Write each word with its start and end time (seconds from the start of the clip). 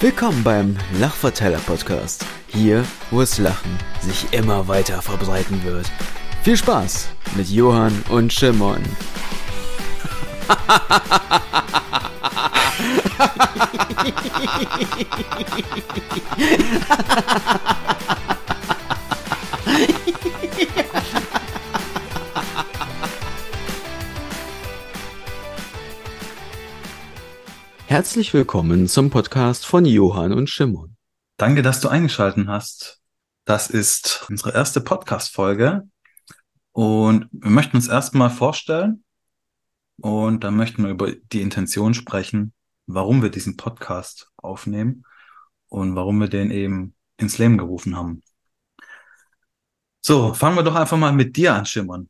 Willkommen 0.00 0.44
beim 0.44 0.76
Lachverteiler 1.00 1.58
Podcast. 1.58 2.24
Hier, 2.46 2.84
wo 3.10 3.20
es 3.20 3.38
Lachen 3.38 3.76
sich 4.00 4.32
immer 4.32 4.68
weiter 4.68 5.02
verbreiten 5.02 5.64
wird. 5.64 5.90
Viel 6.44 6.56
Spaß 6.56 7.08
mit 7.34 7.48
Johann 7.48 8.04
und 8.08 8.32
Shimon. 8.32 8.78
Herzlich 27.98 28.32
willkommen 28.32 28.86
zum 28.86 29.10
Podcast 29.10 29.66
von 29.66 29.84
Johann 29.84 30.32
und 30.32 30.48
Shimon. 30.48 30.96
Danke, 31.36 31.62
dass 31.62 31.80
du 31.80 31.88
eingeschalten 31.88 32.48
hast. 32.48 33.00
Das 33.44 33.70
ist 33.70 34.24
unsere 34.30 34.54
erste 34.54 34.80
Podcast-Folge 34.80 35.82
und 36.70 37.26
wir 37.32 37.50
möchten 37.50 37.76
uns 37.76 37.88
erstmal 37.88 38.30
vorstellen 38.30 39.02
und 40.00 40.44
dann 40.44 40.54
möchten 40.54 40.84
wir 40.84 40.90
über 40.90 41.10
die 41.10 41.42
Intention 41.42 41.92
sprechen, 41.92 42.52
warum 42.86 43.20
wir 43.20 43.30
diesen 43.30 43.56
Podcast 43.56 44.30
aufnehmen 44.36 45.04
und 45.66 45.96
warum 45.96 46.20
wir 46.20 46.28
den 46.28 46.52
eben 46.52 46.94
ins 47.16 47.38
Leben 47.38 47.58
gerufen 47.58 47.96
haben. 47.96 48.22
So, 50.02 50.34
fangen 50.34 50.54
wir 50.54 50.62
doch 50.62 50.76
einfach 50.76 50.98
mal 50.98 51.12
mit 51.12 51.36
dir 51.36 51.52
an, 51.52 51.66
Schimmern. 51.66 52.08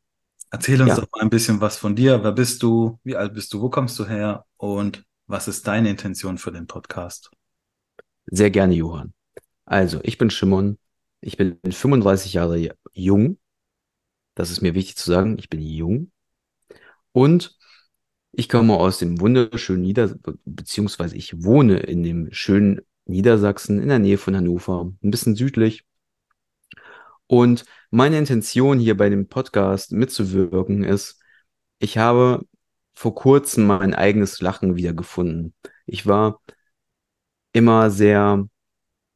Erzähl 0.51 0.79
uns 0.83 0.89
ja. 0.89 0.95
doch 0.97 1.07
mal 1.15 1.21
ein 1.23 1.31
bisschen 1.31 1.61
was 1.61 1.77
von 1.77 1.95
dir. 1.95 2.23
Wer 2.23 2.31
bist 2.31 2.61
du? 2.61 2.99
Wie 3.03 3.15
alt 3.15 3.33
bist 3.33 3.51
du? 3.53 3.61
Wo 3.61 3.71
kommst 3.71 3.97
du 3.97 4.05
her? 4.05 4.45
Und 4.57 5.03
was 5.29 5.47
ist 5.47 5.67
deine 5.67 5.91
Intention 5.91 6.39
für 6.39 6.51
den 6.51 6.65
Podcast? 6.65 7.29
Sehr 8.25 8.49
gerne, 8.49 8.73
Johann. 8.73 9.13
Also, 9.65 9.99
ich 10.03 10.17
bin 10.17 10.31
Shimon. 10.31 10.79
Ich 11.21 11.37
bin 11.37 11.59
35 11.63 12.33
Jahre 12.33 12.75
jung. 12.93 13.37
Das 14.33 14.49
ist 14.49 14.61
mir 14.61 14.73
wichtig 14.73 14.97
zu 14.97 15.09
sagen. 15.09 15.37
Ich 15.37 15.47
bin 15.47 15.61
jung. 15.61 16.11
Und 17.11 17.57
ich 18.31 18.49
komme 18.49 18.73
aus 18.73 18.97
dem 18.97 19.19
wunderschönen 19.19 19.83
Nieder, 19.83 20.15
beziehungsweise 20.45 21.15
ich 21.15 21.43
wohne 21.43 21.77
in 21.79 22.01
dem 22.01 22.31
schönen 22.31 22.81
Niedersachsen 23.05 23.79
in 23.79 23.89
der 23.89 23.99
Nähe 23.99 24.17
von 24.17 24.35
Hannover, 24.35 24.91
ein 25.03 25.11
bisschen 25.11 25.35
südlich. 25.35 25.85
Und 27.27 27.65
meine 27.91 28.17
Intention 28.17 28.79
hier 28.79 28.97
bei 28.97 29.09
dem 29.09 29.27
Podcast 29.27 29.91
mitzuwirken 29.91 30.83
ist, 30.83 31.21
ich 31.77 31.99
habe 31.99 32.47
vor 32.99 33.15
kurzem 33.15 33.67
mein 33.67 33.93
eigenes 33.93 34.41
Lachen 34.41 34.75
wiedergefunden. 34.75 35.53
Ich 35.85 36.05
war 36.05 36.41
immer 37.53 37.91
sehr 37.91 38.45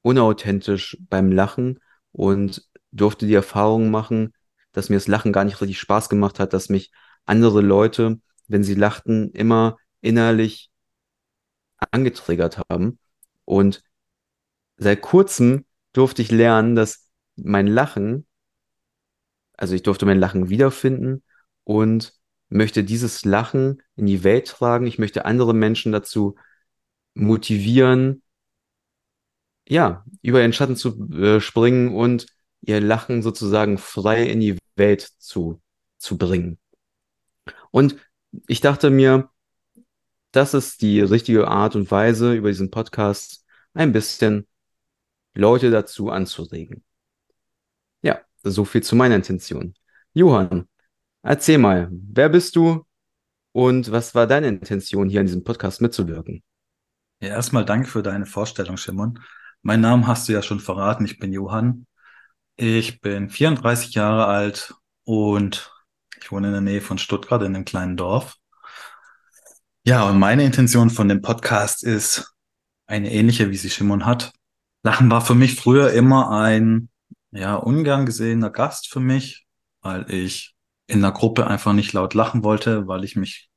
unauthentisch 0.01 0.97
beim 1.09 1.31
Lachen 1.31 1.79
und 2.13 2.67
durfte 2.91 3.27
die 3.27 3.33
Erfahrung 3.33 3.91
machen, 3.91 4.33
dass 4.71 4.89
mir 4.89 4.95
das 4.95 5.07
Lachen 5.07 5.33
gar 5.33 5.43
nicht 5.43 5.59
richtig 5.61 5.79
Spaß 5.79 6.07
gemacht 6.09 6.39
hat, 6.39 6.53
dass 6.53 6.69
mich 6.69 6.91
andere 7.25 7.61
Leute 7.61 8.19
wenn 8.47 8.63
sie 8.63 8.75
lachten, 8.75 9.31
immer 9.31 9.77
innerlich 10.01 10.71
angetriggert 11.91 12.59
haben. 12.69 12.99
Und 13.45 13.83
seit 14.77 15.01
kurzem 15.01 15.65
durfte 15.93 16.21
ich 16.21 16.31
lernen, 16.31 16.75
dass 16.75 17.09
mein 17.35 17.67
Lachen, 17.67 18.27
also 19.57 19.75
ich 19.75 19.83
durfte 19.83 20.05
mein 20.05 20.19
Lachen 20.19 20.49
wiederfinden 20.49 21.23
und 21.63 22.13
möchte 22.53 22.83
dieses 22.83 23.25
Lachen 23.25 23.81
in 23.95 24.05
die 24.05 24.23
Welt 24.23 24.47
tragen. 24.47 24.85
Ich 24.85 24.99
möchte 24.99 25.25
andere 25.25 25.53
Menschen 25.53 25.91
dazu 25.91 26.35
motivieren, 27.15 28.21
ja, 29.67 30.05
über 30.21 30.39
den 30.39 30.53
Schatten 30.53 30.75
zu 30.75 31.09
äh, 31.13 31.39
springen 31.39 31.95
und 31.95 32.27
ihr 32.61 32.79
Lachen 32.79 33.21
sozusagen 33.21 33.77
frei 33.77 34.23
in 34.23 34.39
die 34.39 34.57
Welt 34.75 35.01
zu, 35.17 35.61
zu 35.97 36.17
bringen. 36.17 36.59
Und 37.71 37.95
ich 38.47 38.61
dachte 38.61 38.89
mir, 38.89 39.29
das 40.31 40.53
ist 40.53 40.81
die 40.81 41.01
richtige 41.01 41.47
Art 41.47 41.75
und 41.75 41.89
Weise, 41.91 42.33
über 42.33 42.49
diesen 42.49 42.71
Podcast 42.71 43.45
ein 43.73 43.91
bisschen 43.91 44.47
Leute 45.33 45.71
dazu 45.71 46.09
anzuregen. 46.09 46.83
Ja, 48.01 48.21
so 48.43 48.65
viel 48.65 48.83
zu 48.83 48.95
meiner 48.95 49.15
Intention. 49.15 49.75
Johann, 50.13 50.67
erzähl 51.23 51.57
mal, 51.57 51.89
wer 51.91 52.29
bist 52.29 52.55
du 52.55 52.85
und 53.51 53.91
was 53.91 54.13
war 54.13 54.27
deine 54.27 54.47
Intention, 54.47 55.09
hier 55.09 55.21
an 55.21 55.25
diesem 55.25 55.43
Podcast 55.43 55.81
mitzuwirken? 55.81 56.43
Ja, 57.21 57.29
erstmal 57.29 57.65
danke 57.65 57.87
für 57.87 58.03
deine 58.03 58.25
Vorstellung, 58.25 58.77
Shimon. 58.77 59.19
Mein 59.61 59.81
Namen 59.81 60.07
hast 60.07 60.27
du 60.27 60.33
ja 60.33 60.41
schon 60.41 60.59
verraten. 60.59 61.05
Ich 61.05 61.19
bin 61.19 61.31
Johann. 61.31 61.87
Ich 62.57 63.01
bin 63.01 63.29
34 63.29 63.93
Jahre 63.93 64.25
alt 64.27 64.75
und 65.05 65.71
ich 66.19 66.31
wohne 66.31 66.47
in 66.47 66.53
der 66.53 66.61
Nähe 66.61 66.81
von 66.81 66.97
Stuttgart 66.97 67.41
in 67.41 67.55
einem 67.55 67.65
kleinen 67.65 67.97
Dorf. 67.97 68.37
Ja, 69.85 70.07
und 70.07 70.19
meine 70.19 70.43
Intention 70.43 70.89
von 70.89 71.09
dem 71.09 71.21
Podcast 71.21 71.83
ist 71.83 72.33
eine 72.85 73.11
ähnliche, 73.11 73.49
wie 73.49 73.57
sie 73.57 73.69
Shimon 73.69 74.05
hat. 74.05 74.33
Lachen 74.83 75.09
war 75.09 75.21
für 75.21 75.35
mich 75.35 75.55
früher 75.55 75.91
immer 75.91 76.31
ein, 76.31 76.89
ja, 77.31 77.55
ungern 77.55 78.05
gesehener 78.05 78.49
Gast 78.49 78.89
für 78.89 78.99
mich, 78.99 79.45
weil 79.81 80.09
ich 80.11 80.52
in 80.93 81.01
der 81.01 81.11
Gruppe 81.11 81.47
einfach 81.47 81.73
nicht 81.73 81.93
laut 81.93 82.13
lachen 82.13 82.43
wollte, 82.43 82.87
weil 82.87 83.03
ich 83.03 83.15
mich, 83.15 83.49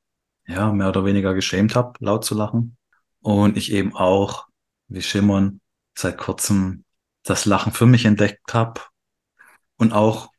ja, 0.47 0.71
mehr 0.71 0.89
oder 0.89 1.05
weniger 1.05 1.33
geschämt 1.33 1.75
habe, 1.75 1.93
laut 1.99 2.25
zu 2.25 2.35
lachen. 2.35 2.77
Und 3.21 3.57
ich 3.57 3.71
eben 3.71 3.95
auch, 3.95 4.47
wie 4.87 5.01
Shimon, 5.01 5.61
seit 5.97 6.17
kurzem 6.17 6.83
das 7.23 7.45
Lachen 7.45 7.73
für 7.73 7.85
mich 7.85 8.05
entdeckt 8.05 8.53
habe 8.53 8.81
und 9.77 9.93
auch 9.93 10.31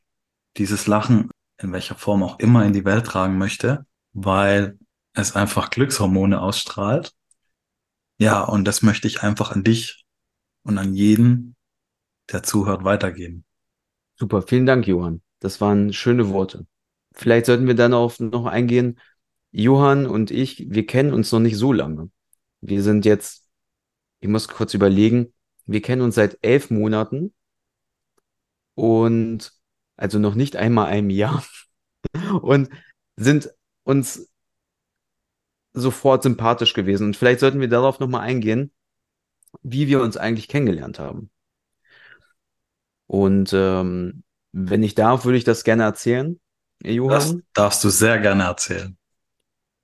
dieses 0.56 0.86
Lachen 0.86 1.30
in 1.60 1.72
welcher 1.72 1.94
Form 1.94 2.22
auch 2.22 2.38
immer 2.38 2.64
in 2.64 2.72
die 2.72 2.84
Welt 2.84 3.06
tragen 3.06 3.36
möchte, 3.36 3.84
weil 4.12 4.78
es 5.12 5.34
einfach 5.34 5.70
Glückshormone 5.70 6.40
ausstrahlt. 6.40 7.12
Ja, 8.18 8.42
und 8.42 8.64
das 8.64 8.82
möchte 8.82 9.08
ich 9.08 9.22
einfach 9.22 9.52
an 9.52 9.64
dich 9.64 10.04
und 10.62 10.78
an 10.78 10.94
jeden, 10.94 11.56
der 12.32 12.42
zuhört, 12.42 12.84
weitergeben. 12.84 13.44
Super, 14.16 14.42
vielen 14.42 14.66
Dank, 14.66 14.86
Johann. 14.86 15.22
Das 15.40 15.60
waren 15.60 15.92
schöne 15.92 16.30
Worte. 16.30 16.66
Vielleicht 17.18 17.46
sollten 17.46 17.66
wir 17.66 17.74
dann 17.74 17.94
auch 17.94 18.18
noch 18.20 18.46
eingehen. 18.46 19.00
Johann 19.50 20.06
und 20.06 20.30
ich, 20.30 20.70
wir 20.70 20.86
kennen 20.86 21.12
uns 21.12 21.32
noch 21.32 21.40
nicht 21.40 21.56
so 21.56 21.72
lange. 21.72 22.10
Wir 22.60 22.82
sind 22.82 23.04
jetzt, 23.04 23.48
ich 24.20 24.28
muss 24.28 24.48
kurz 24.48 24.74
überlegen, 24.74 25.34
wir 25.66 25.82
kennen 25.82 26.02
uns 26.02 26.14
seit 26.14 26.38
elf 26.42 26.70
Monaten 26.70 27.34
und 28.74 29.52
also 29.96 30.18
noch 30.20 30.34
nicht 30.36 30.56
einmal 30.56 30.86
einem 30.86 31.10
Jahr 31.10 31.44
und 32.42 32.68
sind 33.16 33.50
uns 33.82 34.30
sofort 35.72 36.22
sympathisch 36.22 36.72
gewesen. 36.72 37.08
Und 37.08 37.16
vielleicht 37.16 37.40
sollten 37.40 37.60
wir 37.60 37.68
darauf 37.68 37.98
nochmal 37.98 38.22
eingehen, 38.22 38.72
wie 39.62 39.88
wir 39.88 40.02
uns 40.02 40.16
eigentlich 40.16 40.48
kennengelernt 40.48 40.98
haben. 41.00 41.30
Und 43.06 43.52
ähm, 43.52 44.22
wenn 44.52 44.82
ich 44.82 44.94
darf, 44.94 45.24
würde 45.24 45.38
ich 45.38 45.44
das 45.44 45.64
gerne 45.64 45.82
erzählen, 45.82 46.38
Johann. 46.84 47.10
Das 47.10 47.36
darfst 47.54 47.84
du 47.84 47.90
sehr 47.90 48.18
gerne 48.18 48.44
erzählen. 48.44 48.96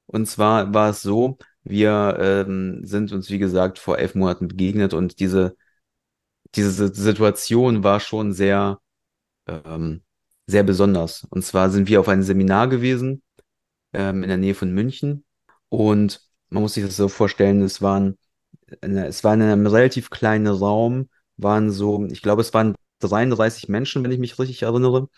Und 0.07 0.27
zwar 0.27 0.73
war 0.75 0.91
es 0.91 1.03
so, 1.03 1.39
wir 1.65 2.17
ähm, 2.21 2.81
sind 2.85 3.13
uns, 3.13 3.31
wie 3.31 3.39
gesagt, 3.39 3.79
vor 3.79 3.99
elf 3.99 4.15
Monaten 4.15 4.49
begegnet 4.49 4.95
und 4.95 5.19
diese, 5.21 5.57
diese 6.55 6.95
Situation 6.95 7.83
war 7.85 8.01
schon 8.01 8.33
sehr 8.33 8.81
ähm, 9.49 10.03
sehr 10.47 10.65
besonders. 10.65 11.25
Und 11.31 11.45
zwar 11.45 11.71
sind 11.71 11.89
wir 11.89 12.01
auf 12.01 12.09
einem 12.09 12.23
Seminar 12.23 12.69
gewesen 12.69 13.23
ähm, 13.93 14.23
in 14.23 14.31
der 14.31 14.39
Nähe 14.39 14.55
von 14.55 14.73
München 14.73 15.25
und 15.71 16.21
man 16.51 16.63
muss 16.63 16.75
sich 16.75 16.85
das 16.85 16.97
so 16.97 17.09
vorstellen, 17.09 17.63
es 17.63 17.83
waren 17.83 18.19
es 18.83 19.25
war 19.25 19.35
in 19.35 19.43
einem 19.43 19.67
relativ 19.67 20.11
kleinen 20.11 20.47
Raum, 20.49 21.11
waren 21.37 21.71
so, 21.71 22.07
ich 22.07 22.23
glaube, 22.23 22.43
es 22.43 22.55
waren 22.55 22.75
33 23.01 23.69
Menschen, 23.69 24.05
wenn 24.05 24.13
ich 24.13 24.19
mich 24.19 24.39
richtig 24.39 24.63
erinnere, 24.63 25.09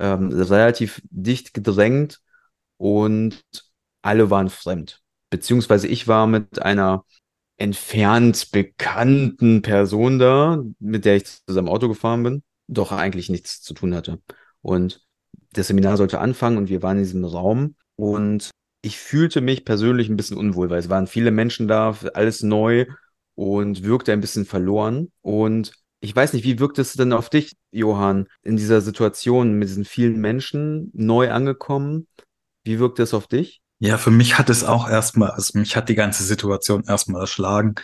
ähm, 0.00 0.28
relativ 0.32 1.00
dicht 1.10 1.54
gedrängt 1.54 2.20
und 2.76 3.44
alle 4.02 4.30
waren 4.30 4.50
fremd. 4.50 5.02
Beziehungsweise 5.30 5.86
ich 5.86 6.08
war 6.08 6.26
mit 6.26 6.60
einer 6.62 7.04
entfernt 7.56 8.50
bekannten 8.52 9.62
Person 9.62 10.18
da, 10.18 10.62
mit 10.78 11.04
der 11.04 11.16
ich 11.16 11.44
zusammen 11.46 11.68
Auto 11.68 11.88
gefahren 11.88 12.22
bin, 12.22 12.42
doch 12.66 12.90
eigentlich 12.90 13.28
nichts 13.28 13.60
zu 13.60 13.74
tun 13.74 13.94
hatte. 13.94 14.20
Und 14.62 15.06
das 15.52 15.66
Seminar 15.66 15.96
sollte 15.96 16.20
anfangen 16.20 16.56
und 16.56 16.68
wir 16.68 16.82
waren 16.82 16.96
in 16.96 17.04
diesem 17.04 17.24
Raum 17.24 17.76
und 17.96 18.50
ich 18.82 18.98
fühlte 18.98 19.42
mich 19.42 19.64
persönlich 19.64 20.08
ein 20.08 20.16
bisschen 20.16 20.38
unwohl, 20.38 20.70
weil 20.70 20.78
es 20.78 20.88
waren 20.88 21.06
viele 21.06 21.30
Menschen 21.30 21.68
da, 21.68 21.94
alles 22.14 22.42
neu 22.42 22.86
und 23.34 23.84
wirkte 23.84 24.12
ein 24.12 24.20
bisschen 24.20 24.46
verloren. 24.46 25.12
Und 25.20 25.72
ich 26.00 26.16
weiß 26.16 26.32
nicht, 26.32 26.44
wie 26.44 26.58
wirkt 26.58 26.78
es 26.78 26.94
denn 26.94 27.12
auf 27.12 27.28
dich, 27.28 27.56
Johann, 27.70 28.26
in 28.42 28.56
dieser 28.56 28.80
Situation 28.80 29.54
mit 29.54 29.68
diesen 29.68 29.84
vielen 29.84 30.18
Menschen 30.20 30.90
neu 30.94 31.30
angekommen? 31.30 32.06
Wie 32.64 32.78
wirkt 32.78 32.98
es 32.98 33.14
auf 33.14 33.26
dich? 33.26 33.60
Ja, 33.78 33.96
für 33.96 34.10
mich 34.10 34.38
hat 34.38 34.50
es 34.50 34.64
auch 34.64 34.88
erstmal, 34.88 35.30
also 35.30 35.58
mich 35.58 35.76
hat 35.76 35.88
die 35.88 35.94
ganze 35.94 36.22
Situation 36.22 36.84
erstmal 36.84 37.22
erschlagen, 37.22 37.74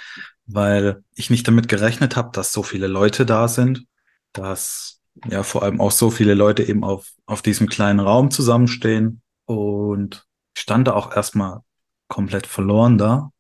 weil 0.46 1.02
ich 1.14 1.30
nicht 1.30 1.46
damit 1.48 1.68
gerechnet 1.68 2.16
habe, 2.16 2.30
dass 2.32 2.52
so 2.52 2.62
viele 2.62 2.86
Leute 2.86 3.26
da 3.26 3.48
sind, 3.48 3.86
dass 4.32 5.00
ja 5.28 5.42
vor 5.42 5.62
allem 5.62 5.80
auch 5.80 5.90
so 5.90 6.10
viele 6.10 6.34
Leute 6.34 6.62
eben 6.62 6.84
auf, 6.84 7.12
auf 7.26 7.40
diesem 7.40 7.68
kleinen 7.68 8.00
Raum 8.00 8.30
zusammenstehen 8.30 9.22
und 9.46 10.26
ich 10.54 10.62
stand 10.62 10.88
da 10.88 10.94
auch 10.94 11.14
erstmal 11.14 11.60
komplett 12.08 12.46
verloren 12.46 12.98
da, 12.98 13.30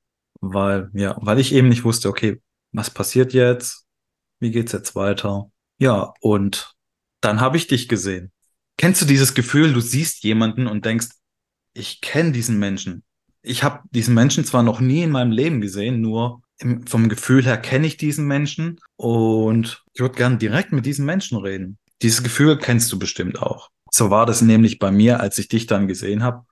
weil, 0.40 0.90
ja, 0.94 1.16
weil 1.20 1.38
ich 1.38 1.54
eben 1.54 1.68
nicht 1.68 1.84
wusste, 1.84 2.08
okay, 2.08 2.40
was 2.72 2.90
passiert 2.90 3.32
jetzt? 3.32 3.85
Wie 4.40 4.50
geht's 4.50 4.72
jetzt 4.72 4.94
weiter? 4.94 5.50
Ja, 5.78 6.12
und 6.20 6.74
dann 7.20 7.40
habe 7.40 7.56
ich 7.56 7.66
dich 7.66 7.88
gesehen. 7.88 8.32
Kennst 8.76 9.00
du 9.02 9.06
dieses 9.06 9.34
Gefühl, 9.34 9.72
du 9.72 9.80
siehst 9.80 10.22
jemanden 10.24 10.66
und 10.66 10.84
denkst, 10.84 11.08
ich 11.72 12.00
kenne 12.00 12.32
diesen 12.32 12.58
Menschen. 12.58 13.04
Ich 13.42 13.62
habe 13.62 13.80
diesen 13.90 14.14
Menschen 14.14 14.44
zwar 14.44 14.62
noch 14.62 14.80
nie 14.80 15.02
in 15.02 15.10
meinem 15.10 15.30
Leben 15.30 15.60
gesehen, 15.60 16.00
nur 16.00 16.42
im, 16.58 16.86
vom 16.86 17.08
Gefühl 17.08 17.44
her 17.44 17.58
kenne 17.58 17.86
ich 17.86 17.96
diesen 17.96 18.26
Menschen 18.26 18.80
und 18.96 19.84
ich 19.92 20.00
würde 20.00 20.16
gern 20.16 20.38
direkt 20.38 20.72
mit 20.72 20.86
diesen 20.86 21.04
Menschen 21.06 21.38
reden. 21.38 21.78
Dieses 22.02 22.22
Gefühl 22.22 22.58
kennst 22.58 22.92
du 22.92 22.98
bestimmt 22.98 23.40
auch. 23.42 23.70
So 23.90 24.10
war 24.10 24.26
das 24.26 24.42
nämlich 24.42 24.78
bei 24.78 24.90
mir, 24.90 25.20
als 25.20 25.38
ich 25.38 25.48
dich 25.48 25.66
dann 25.66 25.88
gesehen 25.88 26.22
habe 26.22 26.44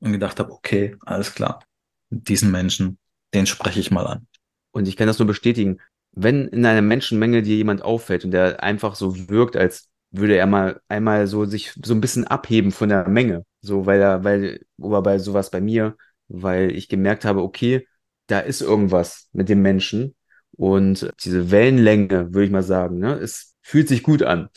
und 0.00 0.12
gedacht 0.12 0.38
habe, 0.38 0.52
okay, 0.52 0.96
alles 1.00 1.34
klar, 1.34 1.64
diesen 2.10 2.50
Menschen, 2.50 2.98
den 3.34 3.46
spreche 3.46 3.80
ich 3.80 3.90
mal 3.90 4.06
an. 4.06 4.26
Und 4.70 4.88
ich 4.88 4.96
kann 4.96 5.06
das 5.06 5.18
nur 5.18 5.28
bestätigen. 5.28 5.80
Wenn 6.12 6.48
in 6.48 6.64
einer 6.66 6.82
Menschenmenge 6.82 7.42
dir 7.42 7.56
jemand 7.56 7.82
auffällt 7.82 8.24
und 8.24 8.32
der 8.32 8.62
einfach 8.62 8.94
so 8.94 9.28
wirkt, 9.28 9.56
als 9.56 9.88
würde 10.10 10.36
er 10.36 10.46
mal 10.46 10.80
einmal 10.88 11.26
so 11.26 11.46
sich 11.46 11.72
so 11.82 11.94
ein 11.94 12.00
bisschen 12.00 12.26
abheben 12.26 12.70
von 12.70 12.88
der 12.90 13.08
Menge. 13.08 13.44
So, 13.62 13.86
weil 13.86 14.00
er, 14.00 14.24
weil, 14.24 14.60
oder 14.78 15.02
bei 15.02 15.18
sowas 15.18 15.50
bei 15.50 15.60
mir, 15.60 15.96
weil 16.28 16.70
ich 16.72 16.88
gemerkt 16.88 17.24
habe, 17.24 17.42
okay, 17.42 17.86
da 18.26 18.40
ist 18.40 18.60
irgendwas 18.60 19.28
mit 19.32 19.48
dem 19.48 19.62
Menschen. 19.62 20.14
Und 20.56 21.10
diese 21.24 21.50
Wellenlänge, 21.50 22.34
würde 22.34 22.44
ich 22.44 22.50
mal 22.50 22.62
sagen, 22.62 22.98
ne, 22.98 23.14
es 23.14 23.54
fühlt 23.62 23.88
sich 23.88 24.02
gut 24.02 24.22
an, 24.22 24.50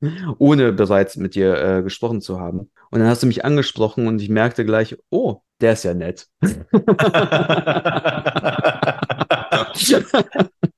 ohne 0.38 0.72
bereits 0.72 1.16
mit 1.16 1.34
dir 1.34 1.56
äh, 1.56 1.82
gesprochen 1.82 2.20
zu 2.20 2.40
haben. 2.40 2.70
Und 2.90 3.00
dann 3.00 3.08
hast 3.08 3.22
du 3.22 3.26
mich 3.26 3.44
angesprochen 3.44 4.06
und 4.06 4.20
ich 4.20 4.28
merkte 4.28 4.64
gleich, 4.64 4.96
oh, 5.10 5.40
der 5.60 5.72
ist 5.72 5.84
ja 5.84 5.94
nett. 5.94 6.28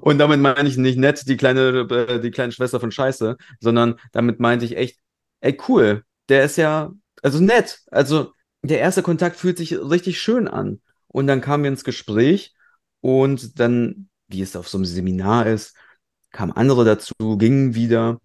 Und 0.00 0.18
damit 0.18 0.40
meine 0.40 0.68
ich 0.68 0.76
nicht 0.76 0.98
nett 0.98 1.28
die 1.28 1.36
kleine, 1.36 1.86
äh, 1.90 2.20
die 2.20 2.30
kleine 2.30 2.52
Schwester 2.52 2.80
von 2.80 2.90
Scheiße, 2.90 3.36
sondern 3.60 3.98
damit 4.12 4.40
meinte 4.40 4.64
ich 4.64 4.76
echt, 4.76 4.98
ey, 5.40 5.56
cool, 5.68 6.04
der 6.28 6.44
ist 6.44 6.56
ja, 6.56 6.92
also 7.22 7.40
nett. 7.40 7.80
Also 7.90 8.32
der 8.62 8.80
erste 8.80 9.02
Kontakt 9.02 9.36
fühlt 9.36 9.58
sich 9.58 9.78
richtig 9.78 10.20
schön 10.20 10.48
an. 10.48 10.80
Und 11.06 11.26
dann 11.26 11.40
kamen 11.40 11.62
wir 11.62 11.70
ins 11.70 11.84
Gespräch 11.84 12.54
und 13.00 13.60
dann, 13.60 14.08
wie 14.28 14.42
es 14.42 14.56
auf 14.56 14.68
so 14.68 14.78
einem 14.78 14.84
Seminar 14.84 15.46
ist, 15.46 15.76
kamen 16.32 16.52
andere 16.52 16.84
dazu, 16.84 17.14
gingen 17.38 17.74
wieder. 17.74 18.20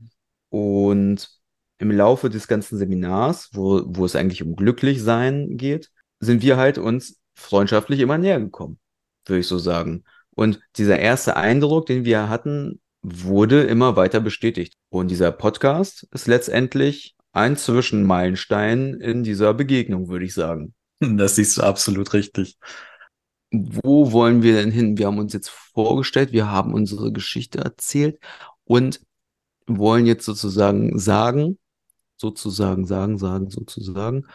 Und 0.50 1.30
im 1.78 1.92
Laufe 1.92 2.30
des 2.30 2.48
ganzen 2.48 2.78
Seminars, 2.78 3.50
wo, 3.54 3.84
wo 3.86 4.06
es 4.06 4.16
eigentlich 4.16 4.44
um 4.44 4.56
Glücklichsein 4.56 5.58
geht, 5.58 5.90
sind 6.20 6.42
wir 6.42 6.58
halt 6.58 6.78
uns 6.78 7.20
freundschaftlich 7.36 8.00
immer 8.02 8.18
näher 8.18 8.40
gekommen, 8.40 8.80
würde 9.26 9.40
ich 9.40 9.48
so 9.48 9.58
sagen. 9.58 10.04
Und 10.42 10.60
dieser 10.78 10.98
erste 10.98 11.38
Eindruck, 11.38 11.86
den 11.86 12.04
wir 12.04 12.28
hatten, 12.28 12.82
wurde 13.04 13.62
immer 13.62 13.96
weiter 13.96 14.20
bestätigt. 14.20 14.74
Und 14.90 15.12
dieser 15.12 15.32
Podcast 15.32 16.08
ist 16.14 16.26
letztendlich 16.26 17.16
ein 17.32 17.58
Zwischenmeilenstein 17.58 18.96
in 18.96 19.22
dieser 19.22 19.54
Begegnung, 19.54 20.10
würde 20.10 20.26
ich 20.26 20.34
sagen. 20.34 20.74
Das 21.00 21.36
siehst 21.36 21.58
du 21.58 21.62
absolut 21.62 22.14
richtig. 22.14 22.58
Wo 23.52 24.12
wollen 24.14 24.42
wir 24.42 24.54
denn 24.54 24.72
hin? 24.72 24.98
Wir 24.98 25.06
haben 25.06 25.20
uns 25.20 25.34
jetzt 25.34 25.50
vorgestellt, 25.50 26.32
wir 26.32 26.50
haben 26.50 26.74
unsere 26.74 27.12
Geschichte 27.12 27.60
erzählt 27.60 28.18
und 28.64 29.00
wollen 29.68 30.08
jetzt 30.08 30.26
sozusagen 30.26 30.98
sagen, 30.98 31.60
sozusagen 32.18 32.88
sagen, 32.88 33.20
sagen, 33.20 33.52
sozusagen, 33.52 34.26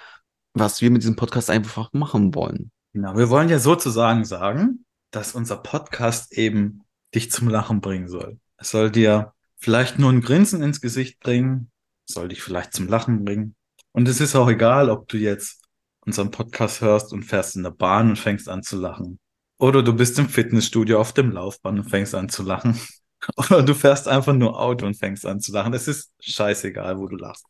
was 0.54 0.80
wir 0.80 0.92
mit 0.92 1.02
diesem 1.02 1.16
Podcast 1.16 1.50
einfach 1.50 1.92
machen 1.92 2.32
wollen. 2.36 2.70
Genau, 2.92 3.16
wir 3.16 3.28
wollen 3.28 3.48
ja 3.48 3.58
sozusagen 3.58 4.24
sagen, 4.24 4.85
dass 5.10 5.34
unser 5.34 5.56
Podcast 5.56 6.32
eben 6.32 6.82
dich 7.14 7.30
zum 7.30 7.48
Lachen 7.48 7.80
bringen 7.80 8.08
soll. 8.08 8.38
Es 8.58 8.70
soll 8.70 8.90
dir 8.90 9.32
vielleicht 9.56 9.98
nur 9.98 10.10
ein 10.10 10.20
Grinsen 10.20 10.62
ins 10.62 10.80
Gesicht 10.80 11.20
bringen, 11.20 11.70
soll 12.04 12.28
dich 12.28 12.42
vielleicht 12.42 12.72
zum 12.72 12.88
Lachen 12.88 13.24
bringen. 13.24 13.54
Und 13.92 14.08
es 14.08 14.20
ist 14.20 14.36
auch 14.36 14.48
egal, 14.48 14.90
ob 14.90 15.08
du 15.08 15.16
jetzt 15.16 15.64
unseren 16.00 16.30
Podcast 16.30 16.80
hörst 16.80 17.12
und 17.12 17.24
fährst 17.24 17.56
in 17.56 17.62
der 17.62 17.70
Bahn 17.70 18.10
und 18.10 18.18
fängst 18.18 18.48
an 18.48 18.62
zu 18.62 18.78
lachen. 18.78 19.18
Oder 19.58 19.82
du 19.82 19.94
bist 19.94 20.18
im 20.18 20.28
Fitnessstudio 20.28 21.00
auf 21.00 21.12
dem 21.12 21.30
Laufband 21.30 21.78
und 21.78 21.90
fängst 21.90 22.14
an 22.14 22.28
zu 22.28 22.42
lachen. 22.42 22.78
Oder 23.36 23.62
du 23.62 23.74
fährst 23.74 24.06
einfach 24.06 24.34
nur 24.34 24.60
Auto 24.60 24.86
und 24.86 24.94
fängst 24.94 25.24
an 25.24 25.40
zu 25.40 25.52
lachen. 25.52 25.72
Es 25.72 25.88
ist 25.88 26.12
scheißegal, 26.20 26.98
wo 26.98 27.08
du 27.08 27.16
lachst. 27.16 27.46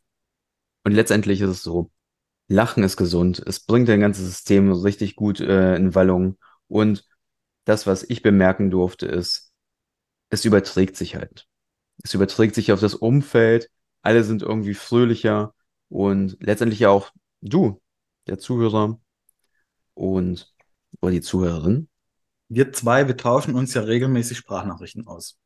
Und 0.85 0.93
letztendlich 0.93 1.41
ist 1.41 1.49
es 1.49 1.63
so, 1.63 1.91
Lachen 2.47 2.83
ist 2.83 2.95
gesund. 2.95 3.43
Es 3.45 3.59
bringt 3.59 3.89
dein 3.89 3.99
ganzes 3.99 4.25
System 4.25 4.71
richtig 4.71 5.15
gut 5.17 5.41
äh, 5.41 5.75
in 5.75 5.93
Wallung. 5.93 6.37
Und 6.69 7.05
das, 7.67 7.85
was 7.85 8.03
ich 8.03 8.21
bemerken 8.21 8.71
durfte, 8.71 9.07
ist, 9.07 9.51
es 10.29 10.45
überträgt 10.45 10.95
sich 10.95 11.15
halt. 11.15 11.47
Es 12.03 12.13
überträgt 12.13 12.55
sich 12.55 12.71
auf 12.71 12.79
das 12.79 12.95
Umfeld. 12.95 13.69
Alle 14.01 14.23
sind 14.23 14.41
irgendwie 14.41 14.73
fröhlicher 14.73 15.53
und 15.89 16.37
letztendlich 16.39 16.79
ja 16.79 16.89
auch 16.89 17.11
du, 17.41 17.81
der 18.27 18.37
Zuhörer 18.37 18.99
und 19.93 20.53
oder 21.01 21.11
die 21.11 21.21
Zuhörerin. 21.21 21.89
Wir 22.47 22.71
zwei, 22.71 23.07
wir 23.07 23.17
tauschen 23.17 23.55
uns 23.55 23.73
ja 23.73 23.81
regelmäßig 23.81 24.37
Sprachnachrichten 24.37 25.05
aus. 25.05 25.37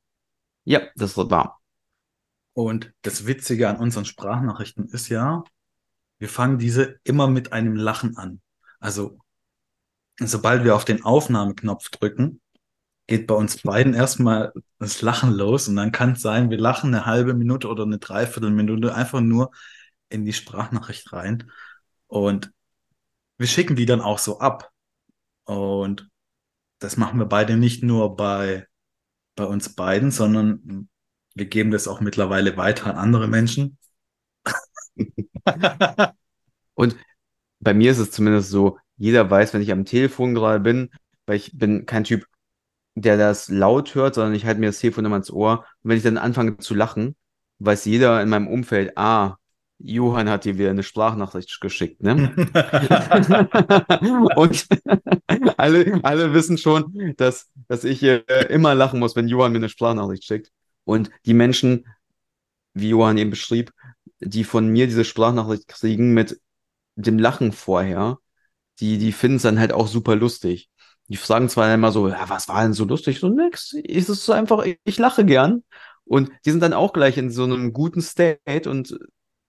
Ja, 0.64 0.82
das 0.96 1.18
ist 1.18 1.32
wahr. 1.32 1.60
Und 2.54 2.94
das 3.02 3.26
Witzige 3.26 3.68
an 3.68 3.78
unseren 3.78 4.06
Sprachnachrichten 4.06 4.88
ist 4.90 5.10
ja, 5.10 5.44
wir 6.20 6.30
fangen 6.30 6.60
diese 6.60 7.00
immer 7.04 7.28
mit 7.28 7.52
einem 7.52 7.76
Lachen 7.76 8.18
an. 8.18 8.42
Also 8.80 9.18
sobald 10.28 10.64
wir 10.64 10.76
auf 10.76 10.86
den 10.86 11.04
Aufnahmeknopf 11.04 11.90
drücken, 11.90 12.42
geht 13.08 13.28
bei 13.28 13.36
uns 13.36 13.62
beiden 13.62 13.94
erstmal 13.94 14.54
das 14.80 15.02
Lachen 15.02 15.32
los 15.32 15.68
und 15.68 15.76
dann 15.76 15.92
kann 15.92 16.14
es 16.14 16.22
sein, 16.22 16.50
wir 16.50 16.58
lachen 16.58 16.94
eine 16.94 17.06
halbe 17.06 17.34
Minute 17.34 17.68
oder 17.68 17.84
eine 17.84 17.98
Dreiviertelminute 17.98 18.96
einfach 18.96 19.22
nur 19.22 19.52
in 20.10 20.26
die 20.26 20.34
Sprachnachricht 20.34 21.12
rein 21.14 21.52
und 22.08 22.52
wir 23.38 23.48
schicken 23.48 23.76
die 23.76 23.86
dann 23.86 24.02
auch 24.02 24.20
so 24.20 24.40
ab. 24.40 24.70
Und 25.46 26.10
das 26.80 26.96
machen 26.96 27.18
wir 27.20 27.26
beide 27.26 27.58
nicht 27.58 27.84
nur 27.84 28.16
bei, 28.16 28.68
bei 29.36 29.46
uns 29.46 29.74
beiden, 29.76 30.12
sondern 30.12 30.90
wir 31.34 31.46
geben 31.46 31.72
das 31.72 31.88
auch 31.88 32.02
mittlerweile 32.02 32.56
weiter 32.56 32.86
an 32.88 32.98
andere 32.98 33.28
Menschen. 33.28 33.80
und 36.76 36.96
bei 37.60 37.74
mir 37.74 37.92
ist 37.92 37.98
es 37.98 38.12
zumindest 38.12 38.52
so, 38.52 38.78
jeder 39.02 39.30
weiß, 39.30 39.54
wenn 39.54 39.64
ich 39.64 39.72
am 39.72 39.84
Telefon 39.84 40.36
gerade 40.36 40.60
bin, 40.60 40.92
weil 41.26 41.38
ich 41.38 41.58
bin 41.58 41.88
kein 41.88 42.04
Typ, 42.04 42.28
der 42.94 43.18
das 43.18 43.50
laut 43.50 43.96
hört, 43.96 44.14
sondern 44.14 44.36
ich 44.36 44.46
halte 44.46 44.60
mir 44.60 44.68
das 44.68 44.80
Telefon 44.80 45.06
immer 45.06 45.16
ins 45.16 45.32
Ohr. 45.32 45.66
Und 45.82 45.90
wenn 45.90 45.98
ich 45.98 46.04
dann 46.04 46.20
anfange 46.20 46.58
zu 46.58 46.76
lachen, 46.76 47.16
weiß 47.58 47.86
jeder 47.86 48.22
in 48.22 48.30
meinem 48.30 48.48
Umfeld, 48.48 48.96
ah, 48.98 49.38
Johann 49.80 50.30
hat 50.30 50.46
dir 50.46 50.60
wieder 50.60 50.70
eine 50.70 50.84
Sprachnachricht 50.84 51.60
geschickt, 51.60 52.04
ne? 52.04 52.32
und 54.36 54.68
alle, 55.58 56.00
alle 56.04 56.34
wissen 56.36 56.60
schon, 56.60 57.16
dass, 57.18 57.50
dass 57.68 57.84
ich 57.84 58.04
äh, 58.04 58.20
immer 58.50 58.76
lachen 58.76 59.00
muss, 59.00 59.16
wenn 59.16 59.28
Johann 59.28 59.52
mir 59.52 59.58
eine 59.58 59.70
Sprachnachricht 59.70 60.26
schickt. 60.26 60.52
Und 60.84 61.10
die 61.26 61.34
Menschen, 61.34 61.88
wie 62.76 62.90
Johann 62.90 63.18
eben 63.18 63.32
beschrieb, 63.32 63.72
die 64.20 64.44
von 64.44 64.68
mir 64.68 64.86
diese 64.86 65.06
Sprachnachricht 65.06 65.68
kriegen 65.68 66.14
mit 66.14 66.40
dem 66.96 67.18
Lachen 67.18 67.52
vorher, 67.52 68.20
die, 68.82 68.98
die 68.98 69.12
finden 69.12 69.38
es 69.38 69.44
dann 69.44 69.60
halt 69.60 69.72
auch 69.72 69.88
super 69.88 70.16
lustig. 70.16 70.70
Die 71.08 71.18
fragen 71.18 71.50
zwar 71.50 71.74
immer 71.74 71.92
so, 71.92 72.10
ja, 72.10 72.30
was 72.30 72.48
war 72.48 72.64
denn 72.64 72.74
so 72.74 72.86
lustig? 72.86 73.20
So 73.20 73.30
nix. 73.30 73.76
Es 73.88 74.10
ist 74.10 74.26
so 74.26 74.34
einfach, 74.34 74.66
ich 74.84 74.98
lache 74.98 75.26
gern. 75.26 75.64
Und 76.04 76.32
die 76.46 76.52
sind 76.52 76.62
dann 76.62 76.74
auch 76.74 76.94
gleich 76.94 77.18
in 77.18 77.30
so 77.30 77.44
einem 77.44 77.74
guten 77.74 78.02
State 78.02 78.70
und 78.70 78.98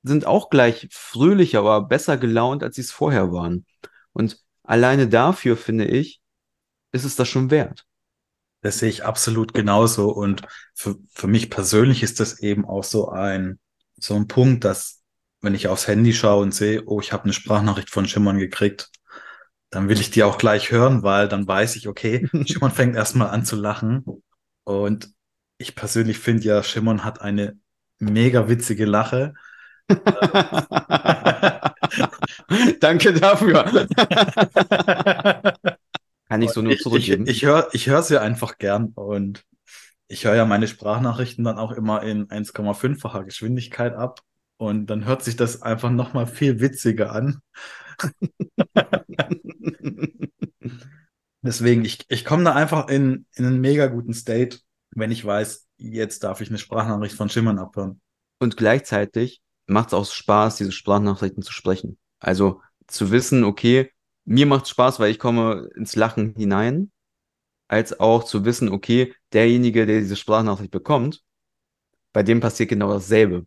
sind 0.02 0.26
auch 0.26 0.50
gleich 0.50 0.88
fröhlicher, 0.90 1.60
aber 1.60 1.82
besser 1.82 2.16
gelaunt, 2.18 2.62
als 2.62 2.76
sie 2.76 2.82
es 2.82 2.92
vorher 2.92 3.32
waren. 3.32 3.66
Und 4.12 4.38
alleine 4.62 5.08
dafür, 5.08 5.56
finde 5.56 5.86
ich, 5.86 6.20
ist 6.92 7.04
es 7.04 7.16
das 7.16 7.28
schon 7.28 7.50
wert. 7.50 7.86
Das 8.60 8.78
sehe 8.78 8.90
ich 8.90 9.04
absolut 9.04 9.54
genauso. 9.54 10.10
Und 10.10 10.42
für, 10.74 10.96
für 11.12 11.26
mich 11.26 11.50
persönlich 11.50 12.02
ist 12.02 12.20
das 12.20 12.40
eben 12.40 12.64
auch 12.64 12.84
so 12.84 13.08
ein, 13.08 13.58
so 13.96 14.14
ein 14.14 14.28
Punkt, 14.28 14.64
dass 14.64 15.02
wenn 15.40 15.54
ich 15.54 15.68
aufs 15.68 15.88
Handy 15.88 16.12
schaue 16.12 16.42
und 16.42 16.54
sehe, 16.54 16.82
oh, 16.86 17.00
ich 17.00 17.12
habe 17.12 17.24
eine 17.24 17.32
Sprachnachricht 17.32 17.90
von 17.90 18.06
Schimmern 18.06 18.38
gekriegt, 18.38 18.90
dann 19.72 19.88
will 19.88 19.98
ich 19.98 20.10
die 20.10 20.22
auch 20.22 20.38
gleich 20.38 20.70
hören, 20.70 21.02
weil 21.02 21.28
dann 21.28 21.48
weiß 21.48 21.76
ich, 21.76 21.88
okay, 21.88 22.28
Schimmern 22.46 22.70
fängt 22.70 22.94
erstmal 22.94 23.30
an 23.30 23.44
zu 23.46 23.56
lachen. 23.56 24.04
Und 24.64 25.10
ich 25.58 25.74
persönlich 25.74 26.18
finde 26.18 26.44
ja, 26.44 26.62
Schimmern 26.62 27.04
hat 27.04 27.22
eine 27.22 27.58
mega 27.98 28.48
witzige 28.48 28.84
Lache. 28.84 29.32
Danke 32.80 33.14
dafür. 33.14 33.64
Kann 36.28 36.42
ich 36.42 36.52
so 36.52 36.60
nur 36.60 36.72
Ich, 36.72 36.78
ich, 36.78 36.82
zurückgeben. 36.82 37.26
ich 37.26 37.42
höre 37.44 37.68
ich 37.72 37.86
höre 37.88 38.02
sie 38.02 38.20
einfach 38.20 38.58
gern 38.58 38.92
und 38.94 39.42
ich 40.06 40.26
höre 40.26 40.34
ja 40.34 40.44
meine 40.44 40.68
Sprachnachrichten 40.68 41.44
dann 41.44 41.58
auch 41.58 41.72
immer 41.72 42.02
in 42.02 42.28
1,5-facher 42.28 43.24
Geschwindigkeit 43.24 43.94
ab 43.94 44.20
und 44.58 44.86
dann 44.86 45.06
hört 45.06 45.24
sich 45.24 45.36
das 45.36 45.62
einfach 45.62 45.90
nochmal 45.90 46.26
viel 46.26 46.60
witziger 46.60 47.12
an. 47.12 47.40
Deswegen, 51.42 51.84
ich, 51.84 52.04
ich 52.08 52.24
komme 52.24 52.44
da 52.44 52.54
einfach 52.54 52.88
in, 52.88 53.26
in 53.34 53.44
einen 53.44 53.60
mega 53.60 53.86
guten 53.86 54.14
State, 54.14 54.60
wenn 54.90 55.10
ich 55.10 55.24
weiß, 55.24 55.66
jetzt 55.76 56.22
darf 56.22 56.40
ich 56.40 56.48
eine 56.48 56.58
Sprachnachricht 56.58 57.16
von 57.16 57.28
Schimmern 57.28 57.58
abhören. 57.58 58.00
Und 58.38 58.56
gleichzeitig 58.56 59.42
macht 59.66 59.88
es 59.88 59.94
auch 59.94 60.06
Spaß, 60.06 60.56
diese 60.56 60.72
Sprachnachrichten 60.72 61.42
zu 61.42 61.52
sprechen. 61.52 61.98
Also 62.20 62.62
zu 62.86 63.10
wissen, 63.10 63.44
okay, 63.44 63.90
mir 64.24 64.46
macht 64.46 64.68
Spaß, 64.68 65.00
weil 65.00 65.10
ich 65.10 65.18
komme 65.18 65.68
ins 65.74 65.96
Lachen 65.96 66.34
hinein, 66.36 66.92
als 67.66 67.98
auch 67.98 68.24
zu 68.24 68.44
wissen, 68.44 68.68
okay, 68.68 69.14
derjenige, 69.32 69.86
der 69.86 70.00
diese 70.00 70.16
Sprachnachricht 70.16 70.70
bekommt, 70.70 71.24
bei 72.12 72.22
dem 72.22 72.40
passiert 72.40 72.68
genau 72.68 72.92
dasselbe. 72.92 73.46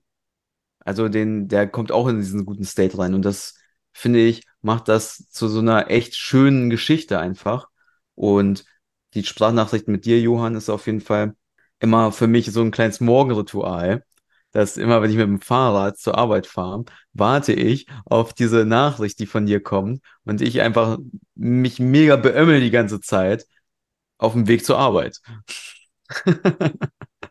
Also 0.79 1.09
den, 1.09 1.47
der 1.47 1.67
kommt 1.67 1.91
auch 1.91 2.07
in 2.07 2.17
diesen 2.17 2.45
guten 2.45 2.63
State 2.63 2.97
rein. 2.97 3.13
Und 3.13 3.23
das, 3.23 3.57
finde 3.95 4.19
ich, 4.19 4.43
macht 4.61 4.89
das 4.89 5.29
zu 5.29 5.47
so 5.47 5.59
einer 5.59 5.89
echt 5.89 6.15
schönen 6.15 6.69
Geschichte 6.69 7.17
einfach. 7.17 7.69
Und 8.13 8.65
die 9.13 9.23
Sprachnachricht 9.23 9.87
mit 9.87 10.05
dir, 10.05 10.19
Johann, 10.19 10.55
ist 10.55 10.69
auf 10.69 10.85
jeden 10.85 11.01
Fall 11.01 11.35
immer 11.79 12.11
für 12.11 12.27
mich 12.27 12.51
so 12.51 12.61
ein 12.61 12.71
kleines 12.71 12.99
Morgenritual. 12.99 14.03
Dass 14.51 14.77
immer, 14.77 15.01
wenn 15.01 15.11
ich 15.11 15.17
mit 15.17 15.27
dem 15.27 15.41
Fahrrad 15.41 15.97
zur 15.97 16.17
Arbeit 16.17 16.47
fahre, 16.47 16.85
warte 17.13 17.53
ich 17.53 17.87
auf 18.05 18.33
diese 18.33 18.65
Nachricht, 18.65 19.19
die 19.19 19.25
von 19.25 19.45
dir 19.45 19.61
kommt 19.61 20.01
und 20.23 20.41
ich 20.41 20.61
einfach 20.61 20.97
mich 21.35 21.79
mega 21.79 22.15
beömmel 22.15 22.61
die 22.61 22.71
ganze 22.71 23.01
Zeit 23.01 23.45
auf 24.17 24.33
dem 24.33 24.47
Weg 24.47 24.65
zur 24.65 24.77
Arbeit. 24.77 25.21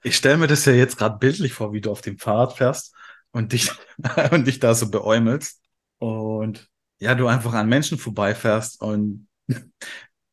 Ich 0.07 0.17
stelle 0.17 0.37
mir 0.37 0.49
das 0.49 0.67
ja 0.67 0.75
jetzt 0.75 0.99
gerade 0.99 1.19
bildlich 1.19 1.55
vor, 1.55 1.73
wie 1.73 1.81
du 1.81 1.91
auf 1.91 2.03
dem 2.03 2.19
Fahrrad 2.19 2.59
fährst 2.59 2.95
und 3.33 3.53
dich, 3.55 3.71
und 4.33 4.47
dich 4.47 4.61
da 4.61 4.75
so 4.75 4.91
beäumelst 4.91 5.64
und 6.05 6.69
ja, 7.01 7.15
du 7.15 7.27
einfach 7.27 7.53
an 7.55 7.69
Menschen 7.69 7.99
vorbeifährst 7.99 8.81
und 8.81 9.29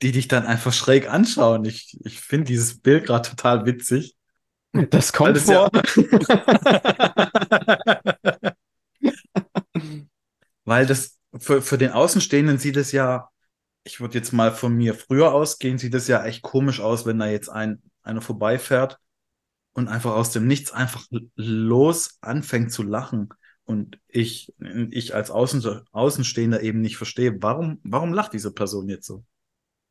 die 0.02 0.12
dich 0.12 0.28
dann 0.28 0.46
einfach 0.46 0.74
schräg 0.74 1.10
anschauen. 1.10 1.66
Ich, 1.66 1.98
ich 2.04 2.20
finde 2.22 2.46
dieses 2.46 2.80
Bild 2.80 3.06
gerade 3.06 3.30
total 3.30 3.66
witzig. 3.66 4.16
Das 4.90 5.14
kommt 5.14 5.36
das 5.36 5.48
ja- 5.48 5.70
vor. 5.70 5.82
Weil 10.66 10.86
das 10.86 11.18
für, 11.38 11.62
für 11.62 11.78
den 11.78 11.92
Außenstehenden 11.92 12.58
sieht 12.58 12.78
es 12.78 12.92
ja, 12.92 13.30
ich 13.84 14.00
würde 14.00 14.18
jetzt 14.18 14.32
mal 14.34 14.52
von 14.54 14.76
mir 14.76 14.94
früher 14.96 15.34
ausgehen, 15.34 15.78
sieht 15.78 15.96
es 15.96 16.08
ja 16.08 16.24
echt 16.26 16.42
komisch 16.44 16.80
aus, 16.82 17.06
wenn 17.06 17.20
da 17.20 17.28
jetzt 17.28 17.50
ein, 17.50 17.82
einer 18.04 18.22
vorbeifährt 18.22 19.00
und 19.74 19.88
einfach 19.88 20.12
aus 20.14 20.32
dem 20.32 20.48
Nichts 20.48 20.72
einfach 20.72 21.06
los 21.36 22.18
anfängt 22.22 22.72
zu 22.72 22.84
lachen. 22.84 23.30
Und 23.72 24.00
ich, 24.10 24.54
ich 24.90 25.16
als 25.16 25.32
Außen, 25.32 25.86
Außenstehender 25.94 26.62
eben 26.62 26.82
nicht 26.82 26.98
verstehe, 26.98 27.42
warum, 27.42 27.80
warum 27.84 28.12
lacht 28.12 28.34
diese 28.34 28.52
Person 28.54 28.90
jetzt 28.90 29.08
so? 29.08 29.24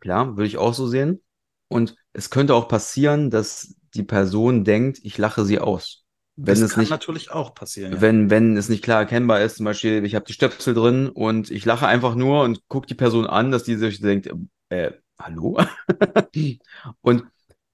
Klar, 0.01 0.37
würde 0.37 0.47
ich 0.47 0.59
auch 0.59 0.75
so 0.75 0.87
sehen. 0.87 1.23
Und 1.69 1.97
es 2.13 2.29
könnte 2.29 2.55
auch 2.55 2.69
passieren, 2.69 3.31
dass 3.31 3.75
die 3.95 4.03
Person 4.03 4.65
denkt, 4.65 5.01
ich 5.03 5.17
lache 5.17 5.47
sie 5.47 5.59
aus. 5.59 6.05
Wenn 6.37 6.55
das 6.55 6.61
es 6.61 6.71
kann 6.73 6.81
nicht, 6.81 6.91
natürlich 6.91 7.31
auch 7.31 7.55
passieren. 7.55 7.95
Ja. 7.95 8.01
wenn, 8.03 8.29
wenn 8.29 8.55
es 8.59 8.69
nicht 8.69 8.85
klar 8.85 9.01
erkennbar 9.01 9.41
ist, 9.41 9.57
zum 9.57 9.65
Beispiel, 9.65 10.05
ich 10.05 10.15
habe 10.15 10.27
die 10.27 10.35
Stöpsel 10.35 10.75
drin 10.75 11.09
und 11.09 11.51
ich 11.51 11.65
lache 11.65 11.87
einfach 11.87 12.15
nur 12.15 12.43
und 12.45 12.69
gucke 12.69 12.87
die 12.87 12.95
Person 12.95 13.27
an, 13.27 13.51
dass 13.51 13.65
die 13.65 13.77
sich 13.77 14.01
denkt, 14.01 14.31
äh, 14.69 14.93
hallo? 15.19 15.59
Und 17.01 17.25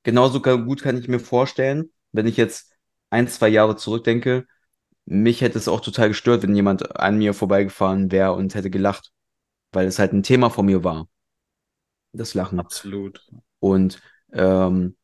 genauso 0.05 0.41
gut 0.41 0.83
kann 0.83 0.97
ich 0.97 1.09
mir 1.09 1.21
vorstellen, 1.21 1.91
wenn 2.13 2.27
ich 2.27 2.37
jetzt 2.37 2.73
ein, 3.11 3.29
zwei 3.29 3.49
Jahre 3.49 3.77
zurückdenke, 3.77 4.47
mich 5.07 5.41
hätte 5.41 5.59
es 5.59 5.69
auch 5.69 5.81
total 5.81 6.09
gestört, 6.09 6.43
wenn 6.43 6.55
jemand 6.55 6.97
an 6.97 7.17
mir 7.17 7.33
vorbeigefahren 7.33 8.11
wäre 8.11 8.33
und 8.33 8.55
hätte 8.55 8.71
gelacht, 8.71 9.13
weil 9.73 9.87
es 9.87 9.99
halt 9.99 10.13
ein 10.13 10.23
Thema 10.23 10.51
von 10.51 10.67
mir 10.67 10.85
war, 10.85 11.09
das 12.13 12.35
Lachen. 12.35 12.61
Absolut. 12.61 13.25
Und 13.61 14.01
ähm, 14.33 14.97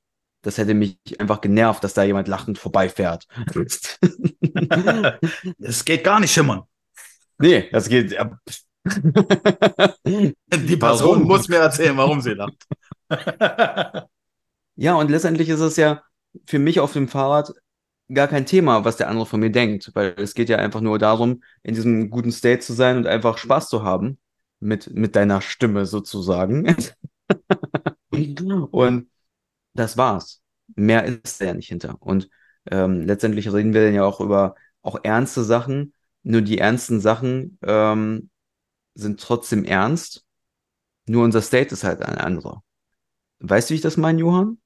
das 0.43 0.59
hätte 0.59 0.75
mich 0.75 0.99
einfach 1.19 1.41
genervt, 1.41 1.85
dass 1.85 1.95
da 1.95 2.03
jemand 2.03 2.29
lachend 2.29 2.59
vorbeifährt. 2.59 3.27
Es 5.59 5.85
geht 5.85 6.05
gar 6.05 6.21
nicht 6.21 6.33
schimmern. 6.33 6.65
Nee, 7.39 7.71
das 7.71 7.89
geht. 7.89 8.13
Ja. 8.13 8.39
Die 10.05 10.77
Person 10.77 11.11
Warum? 11.11 11.23
muss 11.23 11.49
mir 11.49 11.57
erzählen, 11.57 11.97
warum 11.97 12.21
sie 12.21 12.35
lacht. 12.35 12.67
Ja, 14.75 14.95
und 14.95 15.11
letztendlich 15.11 15.51
ist 15.51 15.61
es 15.61 15.77
ja 15.77 16.03
für 16.47 16.59
mich 16.59 16.81
auf 16.81 16.95
dem 16.95 17.07
Fahrrad 17.07 17.53
gar 18.13 18.29
kein 18.29 18.47
Thema, 18.47 18.85
was 18.85 18.97
der 18.97 19.09
andere 19.09 19.27
von 19.27 19.41
mir 19.41 19.51
denkt, 19.51 19.91
weil 19.95 20.15
es 20.19 20.35
geht 20.35 20.49
ja 20.49 20.59
einfach 20.59 20.81
nur 20.81 20.99
darum, 20.99 21.43
in 21.63 21.75
diesem 21.75 22.11
guten 22.11 22.33
State 22.33 22.61
zu 22.61 22.73
sein 22.73 22.97
und 22.97 23.07
einfach 23.07 23.39
Spaß 23.39 23.69
zu 23.69 23.83
haben 23.83 24.19
mit, 24.61 24.95
mit 24.95 25.17
deiner 25.17 25.41
Stimme 25.41 25.87
sozusagen. 25.87 26.77
Und 28.71 29.11
das 29.75 29.97
war's. 29.97 30.43
Mehr 30.75 31.05
ist 31.05 31.41
da 31.41 31.47
ja 31.47 31.55
nicht 31.55 31.69
hinter. 31.69 31.97
Und 32.01 32.29
ähm, 32.71 33.03
letztendlich 33.03 33.53
reden 33.53 33.75
wir 33.75 33.85
dann 33.85 33.95
ja 33.95 34.05
auch 34.05 34.21
über 34.21 34.55
auch 34.83 35.01
ernste 35.03 35.45
Sachen. 35.45 35.95
Nur 36.23 36.43
die 36.43 36.59
ernsten 36.59 37.01
Sachen 37.01 37.59
ähm, 37.63 38.31
sind 38.95 39.21
trotzdem 39.21 39.65
ernst. 39.65 40.25
Nur 41.07 41.25
unser 41.25 41.43
State 41.43 41.73
ist 41.73 41.85
halt 41.85 42.03
ein 42.03 42.19
anderer. 42.19 42.63
Weißt 43.41 43.69
du, 43.69 43.73
wie 43.73 43.77
ich 43.77 43.83
das 43.83 43.97
meine, 43.97 44.21
Johann? 44.21 44.59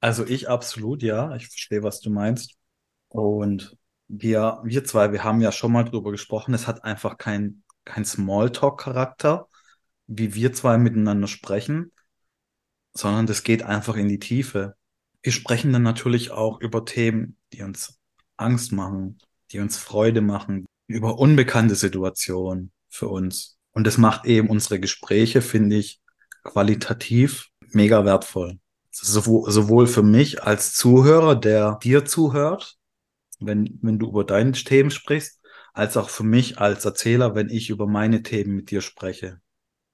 Also 0.00 0.26
ich 0.26 0.48
absolut, 0.48 1.02
ja. 1.02 1.34
Ich 1.36 1.48
verstehe, 1.48 1.82
was 1.82 2.00
du 2.00 2.10
meinst. 2.10 2.56
Und 3.12 3.76
wir, 4.08 4.60
wir 4.64 4.84
zwei, 4.84 5.12
wir 5.12 5.22
haben 5.22 5.42
ja 5.42 5.52
schon 5.52 5.72
mal 5.72 5.84
drüber 5.84 6.10
gesprochen. 6.10 6.54
Es 6.54 6.66
hat 6.66 6.82
einfach 6.82 7.18
kein, 7.18 7.62
kein 7.84 8.06
Smalltalk-Charakter, 8.06 9.48
wie 10.06 10.34
wir 10.34 10.54
zwei 10.54 10.78
miteinander 10.78 11.28
sprechen, 11.28 11.92
sondern 12.94 13.26
das 13.26 13.42
geht 13.42 13.62
einfach 13.62 13.96
in 13.96 14.08
die 14.08 14.18
Tiefe. 14.18 14.76
Wir 15.22 15.32
sprechen 15.32 15.72
dann 15.74 15.82
natürlich 15.82 16.30
auch 16.30 16.60
über 16.60 16.86
Themen, 16.86 17.36
die 17.52 17.62
uns 17.62 17.98
Angst 18.38 18.72
machen, 18.72 19.18
die 19.50 19.60
uns 19.60 19.76
Freude 19.76 20.22
machen, 20.22 20.64
über 20.86 21.18
unbekannte 21.18 21.74
Situationen 21.74 22.72
für 22.88 23.08
uns. 23.08 23.58
Und 23.72 23.86
das 23.86 23.98
macht 23.98 24.24
eben 24.24 24.48
unsere 24.48 24.80
Gespräche, 24.80 25.42
finde 25.42 25.76
ich, 25.76 26.00
qualitativ 26.44 27.48
mega 27.72 28.06
wertvoll. 28.06 28.58
Sowohl 28.90 29.86
für 29.86 30.02
mich 30.02 30.42
als 30.42 30.74
Zuhörer, 30.74 31.36
der 31.36 31.78
dir 31.82 32.04
zuhört, 32.06 32.78
wenn, 33.46 33.78
wenn 33.82 33.98
du 33.98 34.08
über 34.08 34.24
deine 34.24 34.52
Themen 34.52 34.90
sprichst, 34.90 35.40
als 35.72 35.96
auch 35.96 36.10
für 36.10 36.24
mich 36.24 36.58
als 36.58 36.84
Erzähler, 36.84 37.34
wenn 37.34 37.48
ich 37.48 37.70
über 37.70 37.86
meine 37.86 38.22
Themen 38.22 38.56
mit 38.56 38.70
dir 38.70 38.80
spreche. 38.80 39.40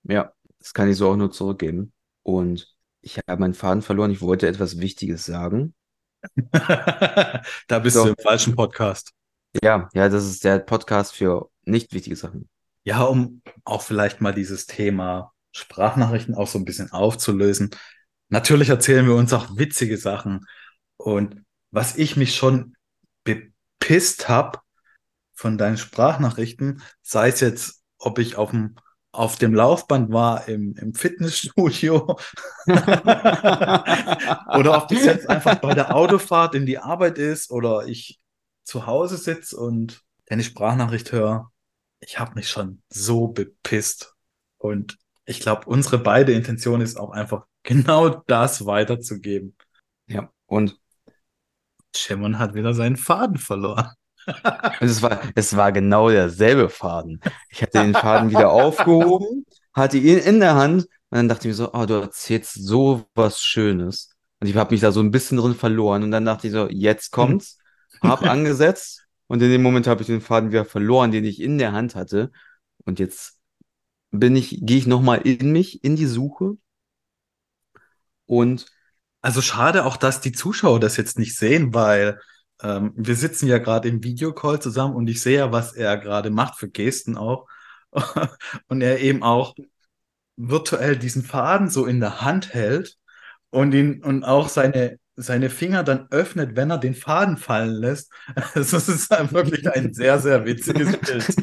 Ja, 0.04 0.32
das 0.58 0.74
kann 0.74 0.90
ich 0.90 0.96
so 0.96 1.10
auch 1.10 1.16
nur 1.16 1.30
zurückgeben. 1.30 1.92
Und 2.22 2.74
ich 3.00 3.18
habe 3.18 3.40
meinen 3.40 3.54
Faden 3.54 3.82
verloren. 3.82 4.10
Ich 4.10 4.20
wollte 4.20 4.48
etwas 4.48 4.80
Wichtiges 4.80 5.24
sagen. 5.24 5.74
da 6.52 7.78
bist 7.80 7.96
So. 7.96 8.04
du 8.04 8.10
im 8.10 8.16
falschen 8.20 8.56
Podcast. 8.56 9.12
Ja, 9.62 9.88
ja, 9.94 10.08
das 10.08 10.26
ist 10.26 10.44
der 10.44 10.58
Podcast 10.58 11.14
für 11.14 11.48
nicht 11.62 11.92
wichtige 11.92 12.16
Sachen. 12.16 12.48
Ja, 12.84 13.02
um 13.02 13.42
auch 13.64 13.82
vielleicht 13.82 14.20
mal 14.20 14.34
dieses 14.34 14.66
Thema 14.66 15.32
Sprachnachrichten 15.52 16.34
auch 16.34 16.46
so 16.46 16.58
ein 16.58 16.64
bisschen 16.64 16.90
aufzulösen. 16.92 17.70
Natürlich 18.28 18.68
erzählen 18.68 19.06
wir 19.06 19.14
uns 19.14 19.32
auch 19.32 19.56
witzige 19.56 19.96
Sachen. 19.96 20.44
Und 20.96 21.42
was 21.70 21.96
ich 21.96 22.16
mich 22.16 22.34
schon 22.34 22.74
bepisst 23.88 24.28
habe 24.28 24.58
von 25.32 25.56
deinen 25.56 25.78
Sprachnachrichten, 25.78 26.82
sei 27.00 27.28
es 27.28 27.40
jetzt, 27.40 27.82
ob 27.98 28.18
ich 28.18 28.36
auf 28.36 28.50
dem, 28.50 28.76
auf 29.12 29.36
dem 29.36 29.54
Laufband 29.54 30.12
war 30.12 30.46
im, 30.46 30.76
im 30.76 30.92
Fitnessstudio 30.92 32.18
oder 32.66 34.76
ob 34.76 34.88
das 34.88 35.04
jetzt 35.04 35.30
einfach 35.30 35.54
bei 35.56 35.72
der 35.72 35.96
Autofahrt 35.96 36.54
in 36.54 36.66
die 36.66 36.78
Arbeit 36.78 37.16
ist 37.16 37.50
oder 37.50 37.86
ich 37.86 38.20
zu 38.62 38.86
Hause 38.86 39.16
sitze 39.16 39.56
und 39.56 40.02
deine 40.26 40.44
Sprachnachricht 40.44 41.12
höre. 41.12 41.50
Ich 42.00 42.18
habe 42.18 42.34
mich 42.34 42.50
schon 42.50 42.82
so 42.90 43.28
bepisst. 43.28 44.14
Und 44.58 44.98
ich 45.24 45.40
glaube, 45.40 45.66
unsere 45.66 45.98
beide 45.98 46.32
Intention 46.32 46.82
ist 46.82 46.98
auch 46.98 47.10
einfach 47.10 47.46
genau 47.62 48.22
das 48.26 48.66
weiterzugeben. 48.66 49.56
Ja, 50.06 50.30
und 50.46 50.78
Shimon 51.96 52.38
hat 52.38 52.54
wieder 52.54 52.74
seinen 52.74 52.96
Faden 52.96 53.38
verloren. 53.38 53.90
es 54.80 55.02
war, 55.02 55.20
es 55.34 55.56
war 55.56 55.72
genau 55.72 56.10
derselbe 56.10 56.68
Faden. 56.68 57.20
Ich 57.50 57.62
hatte 57.62 57.78
den 57.78 57.94
Faden 57.94 58.30
wieder 58.30 58.50
aufgehoben, 58.52 59.46
hatte 59.72 59.98
ihn 59.98 60.18
in 60.18 60.40
der 60.40 60.54
Hand 60.54 60.82
und 61.10 61.16
dann 61.16 61.28
dachte 61.28 61.48
ich 61.48 61.52
mir 61.52 61.54
so, 61.54 61.72
oh, 61.72 61.86
du 61.86 61.94
erzählst 61.94 62.54
so 62.54 63.06
was 63.14 63.40
Schönes. 63.40 64.10
Und 64.40 64.48
ich 64.48 64.56
habe 64.56 64.72
mich 64.72 64.80
da 64.80 64.92
so 64.92 65.00
ein 65.00 65.10
bisschen 65.10 65.38
drin 65.38 65.54
verloren 65.54 66.02
und 66.02 66.10
dann 66.10 66.24
dachte 66.24 66.46
ich 66.46 66.52
so, 66.52 66.68
jetzt 66.68 67.10
kommt's, 67.10 67.58
hab 68.02 68.22
angesetzt 68.22 69.06
und 69.26 69.42
in 69.42 69.50
dem 69.50 69.62
Moment 69.62 69.86
habe 69.86 70.00
ich 70.02 70.06
den 70.06 70.20
Faden 70.20 70.50
wieder 70.50 70.64
verloren, 70.64 71.10
den 71.10 71.24
ich 71.24 71.40
in 71.40 71.58
der 71.58 71.72
Hand 71.72 71.94
hatte. 71.94 72.30
Und 72.84 72.98
jetzt 72.98 73.40
bin 74.10 74.36
ich, 74.36 74.60
gehe 74.62 74.78
ich 74.78 74.86
nochmal 74.86 75.20
in 75.22 75.52
mich, 75.52 75.84
in 75.84 75.96
die 75.96 76.06
Suche 76.06 76.56
Und 78.26 78.66
Also 79.20 79.40
schade 79.42 79.84
auch, 79.84 79.96
dass 79.96 80.20
die 80.20 80.32
Zuschauer 80.32 80.80
das 80.80 80.96
jetzt 80.96 81.18
nicht 81.18 81.36
sehen, 81.36 81.74
weil 81.74 82.20
ähm, 82.62 82.92
wir 82.96 83.16
sitzen 83.16 83.46
ja 83.48 83.58
gerade 83.58 83.88
im 83.88 84.02
Videocall 84.02 84.60
zusammen 84.60 84.94
und 84.94 85.08
ich 85.08 85.20
sehe 85.22 85.38
ja, 85.38 85.52
was 85.52 85.72
er 85.74 85.96
gerade 85.98 86.30
macht 86.30 86.58
für 86.58 86.68
Gesten 86.68 87.16
auch. 87.16 87.46
Und 88.68 88.82
er 88.82 89.00
eben 89.00 89.22
auch 89.22 89.54
virtuell 90.36 90.96
diesen 90.96 91.22
Faden 91.22 91.68
so 91.68 91.86
in 91.86 92.00
der 92.00 92.20
Hand 92.22 92.54
hält 92.54 92.96
und 93.50 93.72
ihn 93.74 94.02
und 94.04 94.24
auch 94.24 94.48
seine, 94.48 94.98
seine 95.16 95.50
Finger 95.50 95.84
dann 95.84 96.06
öffnet, 96.10 96.56
wenn 96.56 96.70
er 96.70 96.78
den 96.78 96.94
Faden 96.94 97.36
fallen 97.36 97.74
lässt. 97.74 98.12
Also 98.54 98.76
es 98.76 98.88
ist 98.88 99.10
halt 99.10 99.32
wirklich 99.32 99.68
ein 99.70 99.92
sehr, 99.94 100.18
sehr 100.20 100.44
witziges 100.44 100.96
Bild. 100.98 101.36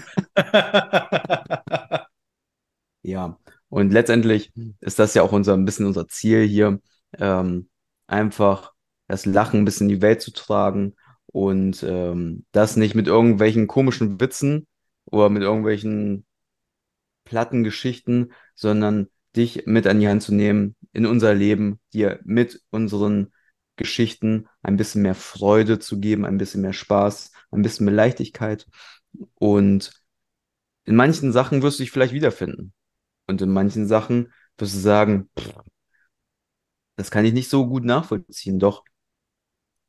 ja, 3.04 3.38
und 3.70 3.92
letztendlich 3.92 4.52
ist 4.80 5.00
das 5.00 5.14
ja 5.14 5.24
auch 5.24 5.32
unser, 5.32 5.54
ein 5.54 5.66
bisschen 5.66 5.86
unser 5.86 6.08
Ziel 6.08 6.44
hier, 6.48 6.80
ähm, 7.20 7.70
einfach 8.08 8.74
das 9.08 9.26
Lachen 9.26 9.62
ein 9.62 9.66
bisschen 9.66 9.90
in 9.90 9.96
die 9.96 10.02
Welt 10.02 10.22
zu 10.22 10.32
tragen 10.32 10.96
und 11.28 11.84
ähm, 11.84 12.46
das 12.52 12.78
nicht 12.78 12.96
mit 12.96 13.08
irgendwelchen 13.08 13.68
komischen 13.68 14.20
Witzen 14.20 14.68
oder 15.06 15.30
mit 15.30 15.44
irgendwelchen 15.44 16.26
platten 17.24 17.64
Geschichten, 17.64 18.32
sondern 18.56 19.10
dich 19.36 19.66
mit 19.66 19.88
an 19.88 20.00
die 20.00 20.08
Hand 20.08 20.24
zu 20.24 20.34
nehmen 20.34 20.76
in 20.94 21.06
unser 21.06 21.34
Leben, 21.34 21.80
dir 21.94 22.20
mit 22.24 22.62
unseren 22.70 23.34
Geschichten 23.76 24.48
ein 24.62 24.78
bisschen 24.78 25.02
mehr 25.02 25.16
Freude 25.16 25.80
zu 25.80 26.00
geben, 26.00 26.26
ein 26.26 26.38
bisschen 26.38 26.62
mehr 26.62 26.74
Spaß, 26.74 27.32
ein 27.52 27.62
bisschen 27.62 27.86
mehr 27.86 27.96
Leichtigkeit. 27.96 28.68
Und 29.34 29.92
in 30.86 30.96
manchen 30.96 31.32
Sachen 31.32 31.62
wirst 31.62 31.80
du 31.80 31.84
dich 31.84 31.92
vielleicht 31.92 32.14
wiederfinden. 32.14 32.74
Und 33.28 33.42
in 33.42 33.50
manchen 33.52 33.88
Sachen 33.88 34.32
wirst 34.58 34.76
du 34.76 34.80
sagen, 34.80 35.30
pff, 35.38 35.54
das 36.96 37.12
kann 37.12 37.26
ich 37.26 37.34
nicht 37.34 37.50
so 37.50 37.68
gut 37.68 37.84
nachvollziehen. 37.84 38.60
Doch 38.60 38.84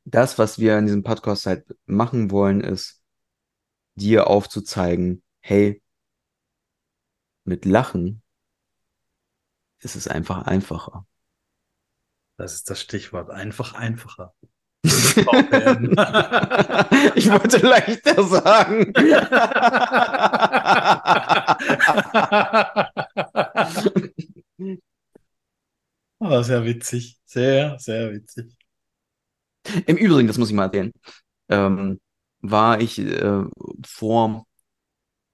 das, 0.05 0.37
was 0.37 0.59
wir 0.59 0.77
in 0.77 0.85
diesem 0.85 1.03
Podcast 1.03 1.45
halt 1.45 1.75
machen 1.85 2.31
wollen, 2.31 2.61
ist, 2.61 3.01
dir 3.95 4.27
aufzuzeigen, 4.27 5.23
hey, 5.39 5.81
mit 7.43 7.65
Lachen 7.65 8.21
ist 9.79 9.95
es 9.95 10.07
einfach 10.07 10.43
einfacher. 10.43 11.05
Das 12.37 12.53
ist 12.53 12.69
das 12.69 12.79
Stichwort. 12.79 13.31
Einfach 13.31 13.73
einfacher. 13.73 14.33
ich 14.83 14.95
wollte 17.31 17.57
leichter 17.65 18.23
sagen. 18.23 18.93
Oh, 26.29 26.41
sehr 26.43 26.65
witzig. 26.65 27.17
Sehr, 27.25 27.79
sehr 27.79 28.11
witzig. 28.11 28.53
Im 29.85 29.97
Übrigen, 29.97 30.27
das 30.27 30.37
muss 30.37 30.49
ich 30.49 30.55
mal 30.55 30.65
erzählen, 30.65 30.91
ähm, 31.49 31.99
war 32.41 32.81
ich 32.81 32.99
äh, 32.99 33.43
vor 33.85 34.45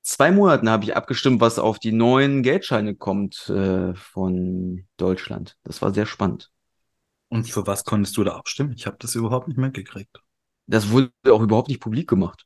zwei 0.03 0.31
Monaten 0.31 0.69
habe 0.69 0.83
ich 0.83 0.95
abgestimmt, 0.95 1.41
was 1.41 1.59
auf 1.59 1.79
die 1.79 1.91
neuen 1.91 2.43
Geldscheine 2.43 2.95
kommt 2.95 3.50
äh, 3.50 3.93
von 3.95 4.85
Deutschland. 4.97 5.57
Das 5.63 5.81
war 5.81 5.93
sehr 5.93 6.05
spannend. 6.05 6.51
Und 7.29 7.50
für 7.50 7.65
was 7.65 7.83
konntest 7.85 8.15
du 8.17 8.23
da 8.23 8.35
abstimmen? 8.35 8.73
Ich 8.73 8.85
habe 8.85 8.97
das 9.00 9.15
überhaupt 9.15 9.47
nicht 9.47 9.57
mitgekriegt. 9.57 10.21
Das 10.67 10.91
wurde 10.91 11.12
auch 11.29 11.41
überhaupt 11.41 11.69
nicht 11.69 11.79
publik 11.79 12.07
gemacht. 12.07 12.45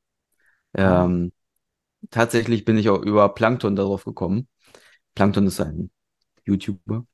Ähm, 0.74 1.34
tatsächlich 2.10 2.66
bin 2.66 2.78
ich 2.78 2.90
auch 2.90 3.02
über 3.02 3.34
Plankton 3.34 3.76
darauf 3.76 4.06
gekommen. 4.06 4.48
Plankton 5.16 5.48
ist 5.48 5.60
ein 5.60 5.92
YouTuber. 6.46 7.06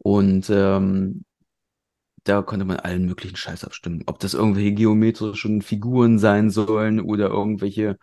Und 0.00 0.50
ähm, 0.50 1.24
da 2.24 2.42
konnte 2.42 2.64
man 2.64 2.76
allen 2.78 3.06
möglichen 3.06 3.36
Scheiß 3.36 3.64
abstimmen. 3.64 4.02
Ob 4.06 4.18
das 4.20 4.34
irgendwelche 4.34 4.72
geometrischen 4.72 5.62
Figuren 5.62 6.18
sein 6.18 6.50
sollen 6.50 7.00
oder 7.00 7.28
irgendwelche 7.28 7.98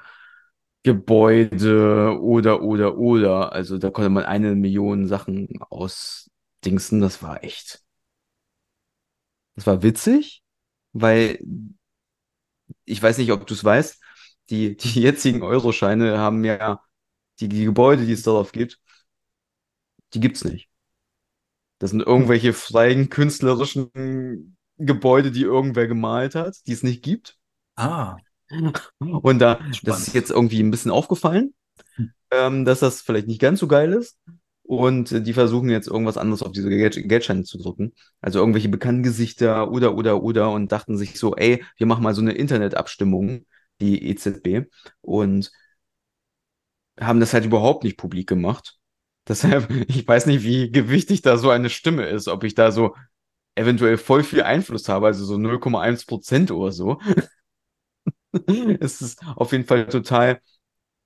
Gebäude 0.84 2.20
oder, 2.22 2.62
oder, 2.64 2.98
oder. 2.98 3.54
Also 3.54 3.78
da 3.78 3.92
konnte 3.92 4.10
man 4.10 4.26
eine 4.26 4.56
Million 4.56 5.08
Sachen 5.08 5.50
ausdingsen. 5.70 7.02
Das 7.02 7.24
war 7.24 7.44
echt. 7.44 7.84
Das 9.56 9.66
war 9.68 9.82
witzig, 9.84 10.44
weil 10.94 11.40
ich 12.86 13.02
weiß 13.02 13.18
nicht, 13.18 13.32
ob 13.32 13.46
du 13.48 13.54
es 13.54 13.64
weißt, 13.64 14.02
die, 14.50 14.78
die 14.78 15.02
jetzigen 15.02 15.42
Euroscheine 15.44 16.18
haben 16.20 16.44
ja 16.44 16.82
die, 17.40 17.50
die 17.50 17.66
Gebäude, 17.66 18.06
die 18.06 18.14
es 18.14 18.24
darauf 18.24 18.52
gibt, 18.52 18.80
die 20.14 20.20
gibt's 20.20 20.44
nicht. 20.44 20.67
Das 21.80 21.92
sind 21.92 22.02
irgendwelche 22.02 22.54
freien 22.54 23.10
künstlerischen 23.10 24.58
Gebäude, 24.78 25.32
die 25.32 25.44
irgendwer 25.44 25.88
gemalt 25.88 26.36
hat, 26.36 26.58
die 26.68 26.74
es 26.74 26.84
nicht 26.84 27.04
gibt. 27.04 27.38
Ah, 27.76 28.18
Und 29.00 29.40
da, 29.40 29.60
das 29.84 30.00
ist 30.00 30.14
jetzt 30.14 30.32
irgendwie 30.32 30.62
ein 30.62 30.72
bisschen 30.72 30.92
aufgefallen, 30.92 31.54
Hm. 31.98 32.12
ähm, 32.32 32.66
dass 32.66 32.80
das 32.82 33.02
vielleicht 33.02 33.28
nicht 33.28 33.42
ganz 33.42 33.60
so 33.60 33.68
geil 33.68 33.94
ist. 33.94 34.20
Und 34.64 35.12
äh, 35.14 35.22
die 35.22 35.34
versuchen 35.34 35.70
jetzt 35.70 35.88
irgendwas 35.88 36.18
anderes 36.18 36.44
auf 36.44 36.52
diese 36.54 36.70
Geld 36.70 36.96
Geldscheine 37.10 37.44
zu 37.44 37.58
drücken. 37.60 37.94
Also 38.22 38.40
irgendwelche 38.40 38.70
bekannten 38.70 39.04
Gesichter 39.04 39.72
oder, 39.72 39.96
oder, 39.98 40.24
oder 40.24 40.52
und 40.52 40.72
dachten 40.72 40.98
sich 40.98 41.20
so, 41.20 41.36
ey, 41.36 41.64
wir 41.78 41.88
machen 41.88 42.04
mal 42.04 42.16
so 42.16 42.22
eine 42.22 42.34
Internetabstimmung, 42.34 43.46
die 43.82 44.08
EZB. 44.10 44.68
Und 45.02 45.52
haben 47.00 47.20
das 47.20 47.34
halt 47.34 47.46
überhaupt 47.46 47.84
nicht 47.84 47.98
publik 47.98 48.28
gemacht. 48.30 48.77
Deshalb, 49.28 49.70
ich 49.90 50.08
weiß 50.08 50.26
nicht, 50.28 50.44
wie 50.44 50.72
gewichtig 50.72 51.22
da 51.22 51.38
so 51.38 51.50
eine 51.50 51.70
Stimme 51.70 52.06
ist, 52.08 52.28
ob 52.28 52.44
ich 52.44 52.56
da 52.56 52.72
so 52.72 52.96
eventuell 53.56 53.98
voll 53.98 54.24
viel 54.24 54.44
Einfluss 54.44 54.90
habe, 54.90 55.08
also 55.08 55.26
so 55.26 55.38
0,1 55.38 56.06
Prozent 56.06 56.52
oder 56.52 56.72
so. 56.72 57.00
Es 58.80 59.02
ist 59.02 59.22
auf 59.36 59.52
jeden 59.52 59.66
Fall 59.66 59.88
total, 59.88 60.42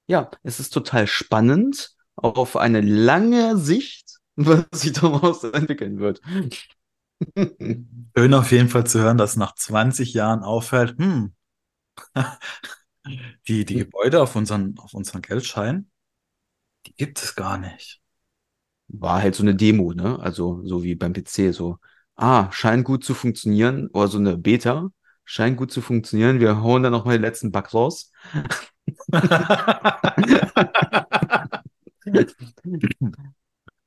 ja, 0.08 0.32
es 0.44 0.60
ist 0.60 0.72
total 0.72 1.08
spannend 1.08 1.92
auf 2.16 2.58
eine 2.58 2.82
lange 2.82 3.58
Sicht, 3.58 4.20
was 4.36 4.66
sich 4.74 4.94
daraus 4.94 5.44
entwickeln 5.44 6.00
wird. 6.00 6.22
Schön 8.18 8.34
auf 8.34 8.52
jeden 8.52 8.70
Fall 8.70 8.86
zu 8.88 9.00
hören, 9.00 9.18
dass 9.18 9.36
nach 9.36 9.54
20 9.56 10.14
Jahren 10.14 10.44
auffällt, 10.44 10.98
hm, 10.98 11.34
die, 13.48 13.66
die 13.66 13.76
Gebäude 13.76 14.22
auf 14.22 14.36
unseren, 14.36 14.78
auf 14.80 14.94
unseren 14.94 15.22
Geldschein, 15.22 15.90
die 16.88 16.96
gibt 16.96 17.22
es 17.24 17.36
gar 17.36 17.58
nicht. 17.58 18.01
War 18.94 19.22
halt 19.22 19.36
so 19.36 19.44
eine 19.44 19.56
Demo, 19.56 19.94
ne? 19.94 20.20
Also 20.20 20.62
so 20.66 20.84
wie 20.84 20.96
beim 20.96 21.14
PC, 21.14 21.54
so, 21.54 21.78
ah, 22.16 22.52
scheint 22.52 22.86
gut 22.86 23.04
zu 23.04 23.14
funktionieren, 23.14 23.88
oder 23.94 24.08
so 24.08 24.18
eine 24.18 24.38
Beta, 24.38 24.90
scheint 25.26 25.58
gut 25.58 25.72
zu 25.72 25.82
funktionieren. 25.82 26.40
Wir 26.40 26.62
hauen 26.62 26.84
dann 26.84 26.92
noch 26.92 27.06
mal 27.06 27.14
den 27.14 27.22
letzten 27.22 27.52
Bug 27.52 27.74
raus. 27.74 28.12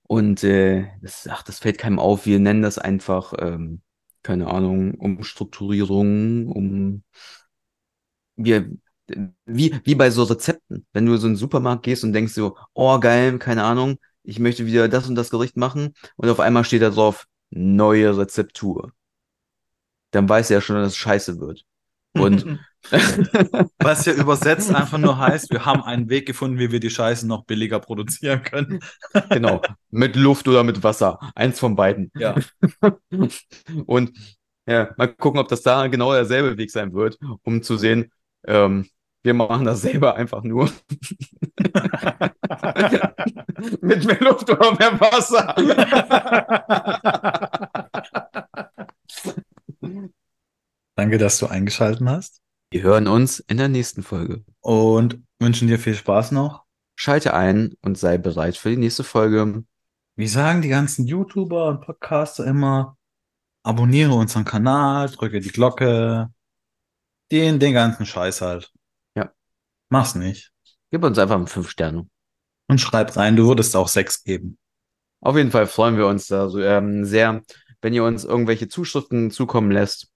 Und 0.07 0.45
äh, 0.45 0.87
das, 1.03 1.27
ach, 1.29 1.43
das 1.43 1.59
fällt 1.59 1.79
keinem 1.79 1.99
auf. 1.99 2.27
Wir 2.27 2.39
nennen 2.39 2.63
das 2.63 2.79
einfach, 2.79 3.33
ähm, 3.39 3.83
keine 4.23 4.49
Ahnung, 4.49 4.95
Umstrukturierung, 4.95 6.49
um 6.49 7.03
wir, 8.37 8.71
wie, 9.47 9.81
wie 9.85 9.95
bei 9.95 10.11
so 10.11 10.25
Rezepten. 10.25 10.87
Wenn 10.93 11.07
du 11.07 11.17
so 11.17 11.27
in 11.27 11.35
den 11.35 11.39
Supermarkt 11.39 11.85
gehst 11.85 12.05
und 12.05 12.13
denkst 12.13 12.33
so, 12.35 12.57
oh 12.75 12.99
geil, 13.01 13.39
keine 13.39 13.65
Ahnung, 13.65 13.99
ich 14.25 14.39
möchte 14.39 14.67
wieder 14.67 14.89
das 14.89 15.09
und 15.09 15.15
das 15.15 15.31
Gericht 15.31 15.57
machen 15.57 15.95
und 16.17 16.29
auf 16.29 16.41
einmal 16.41 16.65
steht 16.65 16.83
da 16.83 16.91
drauf, 16.91 17.27
neue 17.51 18.17
Rezeptur. 18.17 18.93
Dann 20.11 20.29
weißt 20.29 20.51
du 20.51 20.55
ja 20.55 20.61
schon, 20.61 20.77
dass 20.77 20.89
es 20.89 20.97
scheiße 20.97 21.39
wird. 21.39 21.65
Und 22.13 22.59
Was 23.79 24.05
ja 24.05 24.13
übersetzt 24.13 24.75
einfach 24.75 24.99
nur 24.99 25.19
heißt, 25.19 25.51
wir 25.51 25.65
haben 25.65 25.83
einen 25.83 26.09
Weg 26.11 26.27
gefunden, 26.27 26.59
wie 26.59 26.71
wir 26.71 26.81
die 26.81 26.91
Scheiße 26.91 27.27
noch 27.27 27.45
billiger 27.45 27.81
produzieren 27.81 28.43
können. 28.43 28.81
genau, 29.31 29.63
mit 29.91 30.17
Luft 30.17 30.47
oder 30.49 30.65
mit 30.65 30.83
Wasser. 30.83 31.19
Eins 31.35 31.59
von 31.59 31.77
beiden. 31.77 32.11
Ja. 32.15 32.35
Und 33.87 34.13
ja, 34.67 34.93
mal 34.97 35.09
gucken, 35.09 35.41
ob 35.41 35.49
das 35.49 35.63
da 35.63 35.87
genau 35.87 36.13
derselbe 36.13 36.57
Weg 36.57 36.71
sein 36.71 36.93
wird, 36.93 37.19
um 37.43 37.63
zu 37.63 37.77
sehen, 37.77 38.13
ähm, 38.47 38.87
wir 39.25 39.35
machen 39.35 39.65
das 39.65 39.81
selber 39.81 40.15
einfach 40.17 40.43
nur. 40.43 40.67
Mit 43.81 44.05
mehr 44.05 44.21
Luft 44.21 44.51
oder 44.51 44.77
mehr 44.77 45.01
Wasser. 45.01 45.55
Danke, 50.95 51.17
dass 51.19 51.39
du 51.39 51.47
eingeschaltet 51.47 52.07
hast 52.07 52.43
Wir 52.71 52.83
hören 52.83 53.09
uns 53.09 53.41
in 53.41 53.57
der 53.57 53.69
nächsten 53.69 54.03
Folge. 54.03 54.45
und 54.61 55.23
wünschen 55.41 55.69
dir 55.69 55.79
viel 55.79 55.95
Spaß 55.95 56.33
noch. 56.33 56.65
Schalte 56.95 57.33
ein 57.33 57.75
und 57.81 57.97
sei 57.97 58.19
bereit 58.19 58.59
für 58.59 58.69
die 58.71 58.77
nächste 58.77 59.05
Folge. 59.05 59.65
Wie 60.17 60.29
sagen 60.29 60.61
die 60.61 60.69
ganzen 60.69 61.07
YouTuber 61.07 61.69
und 61.69 61.81
Podcaster 61.81 62.45
immer, 62.45 62.99
abonniere 63.63 64.13
unseren 64.13 64.45
Kanal, 64.45 65.09
drücke 65.09 65.41
die 65.41 65.49
Glocke, 65.49 66.31
den, 67.33 67.59
den 67.59 67.73
ganzen 67.73 68.05
Scheiß 68.05 68.43
halt. 68.43 68.71
Mach's 69.95 70.17
nicht. 70.17 70.51
Gib 70.91 71.05
uns 71.05 71.21
einfach 71.21 71.49
fünf 71.49 71.71
Sterne. 71.71 72.09
Und 72.67 72.81
schreib 72.81 73.17
rein, 73.17 73.37
du 73.37 73.47
würdest 73.47 73.77
auch 73.77 73.87
sechs 73.87 74.25
geben. 74.25 74.59
Auf 75.21 75.37
jeden 75.37 75.53
Fall 75.53 75.69
freuen 75.69 75.97
wir 75.97 76.09
uns 76.09 76.27
da 76.27 76.49
so, 76.49 76.59
ähm, 76.59 77.05
sehr, 77.05 77.43
wenn 77.81 77.95
ihr 77.95 78.03
uns 78.03 78.25
irgendwelche 78.25 78.67
Zuschriften 78.67 79.31
zukommen 79.31 79.71
lässt, 79.71 80.09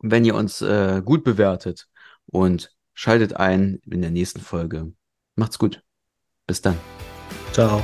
wenn 0.00 0.26
ihr 0.26 0.34
uns 0.34 0.60
äh, 0.60 1.00
gut 1.02 1.24
bewertet 1.24 1.88
und 2.26 2.70
schaltet 2.92 3.32
ein 3.32 3.80
in 3.90 4.02
der 4.02 4.10
nächsten 4.10 4.42
Folge. 4.42 4.92
Macht's 5.36 5.58
gut. 5.58 5.82
Bis 6.46 6.60
dann. 6.60 6.78
Ciao. 7.54 7.82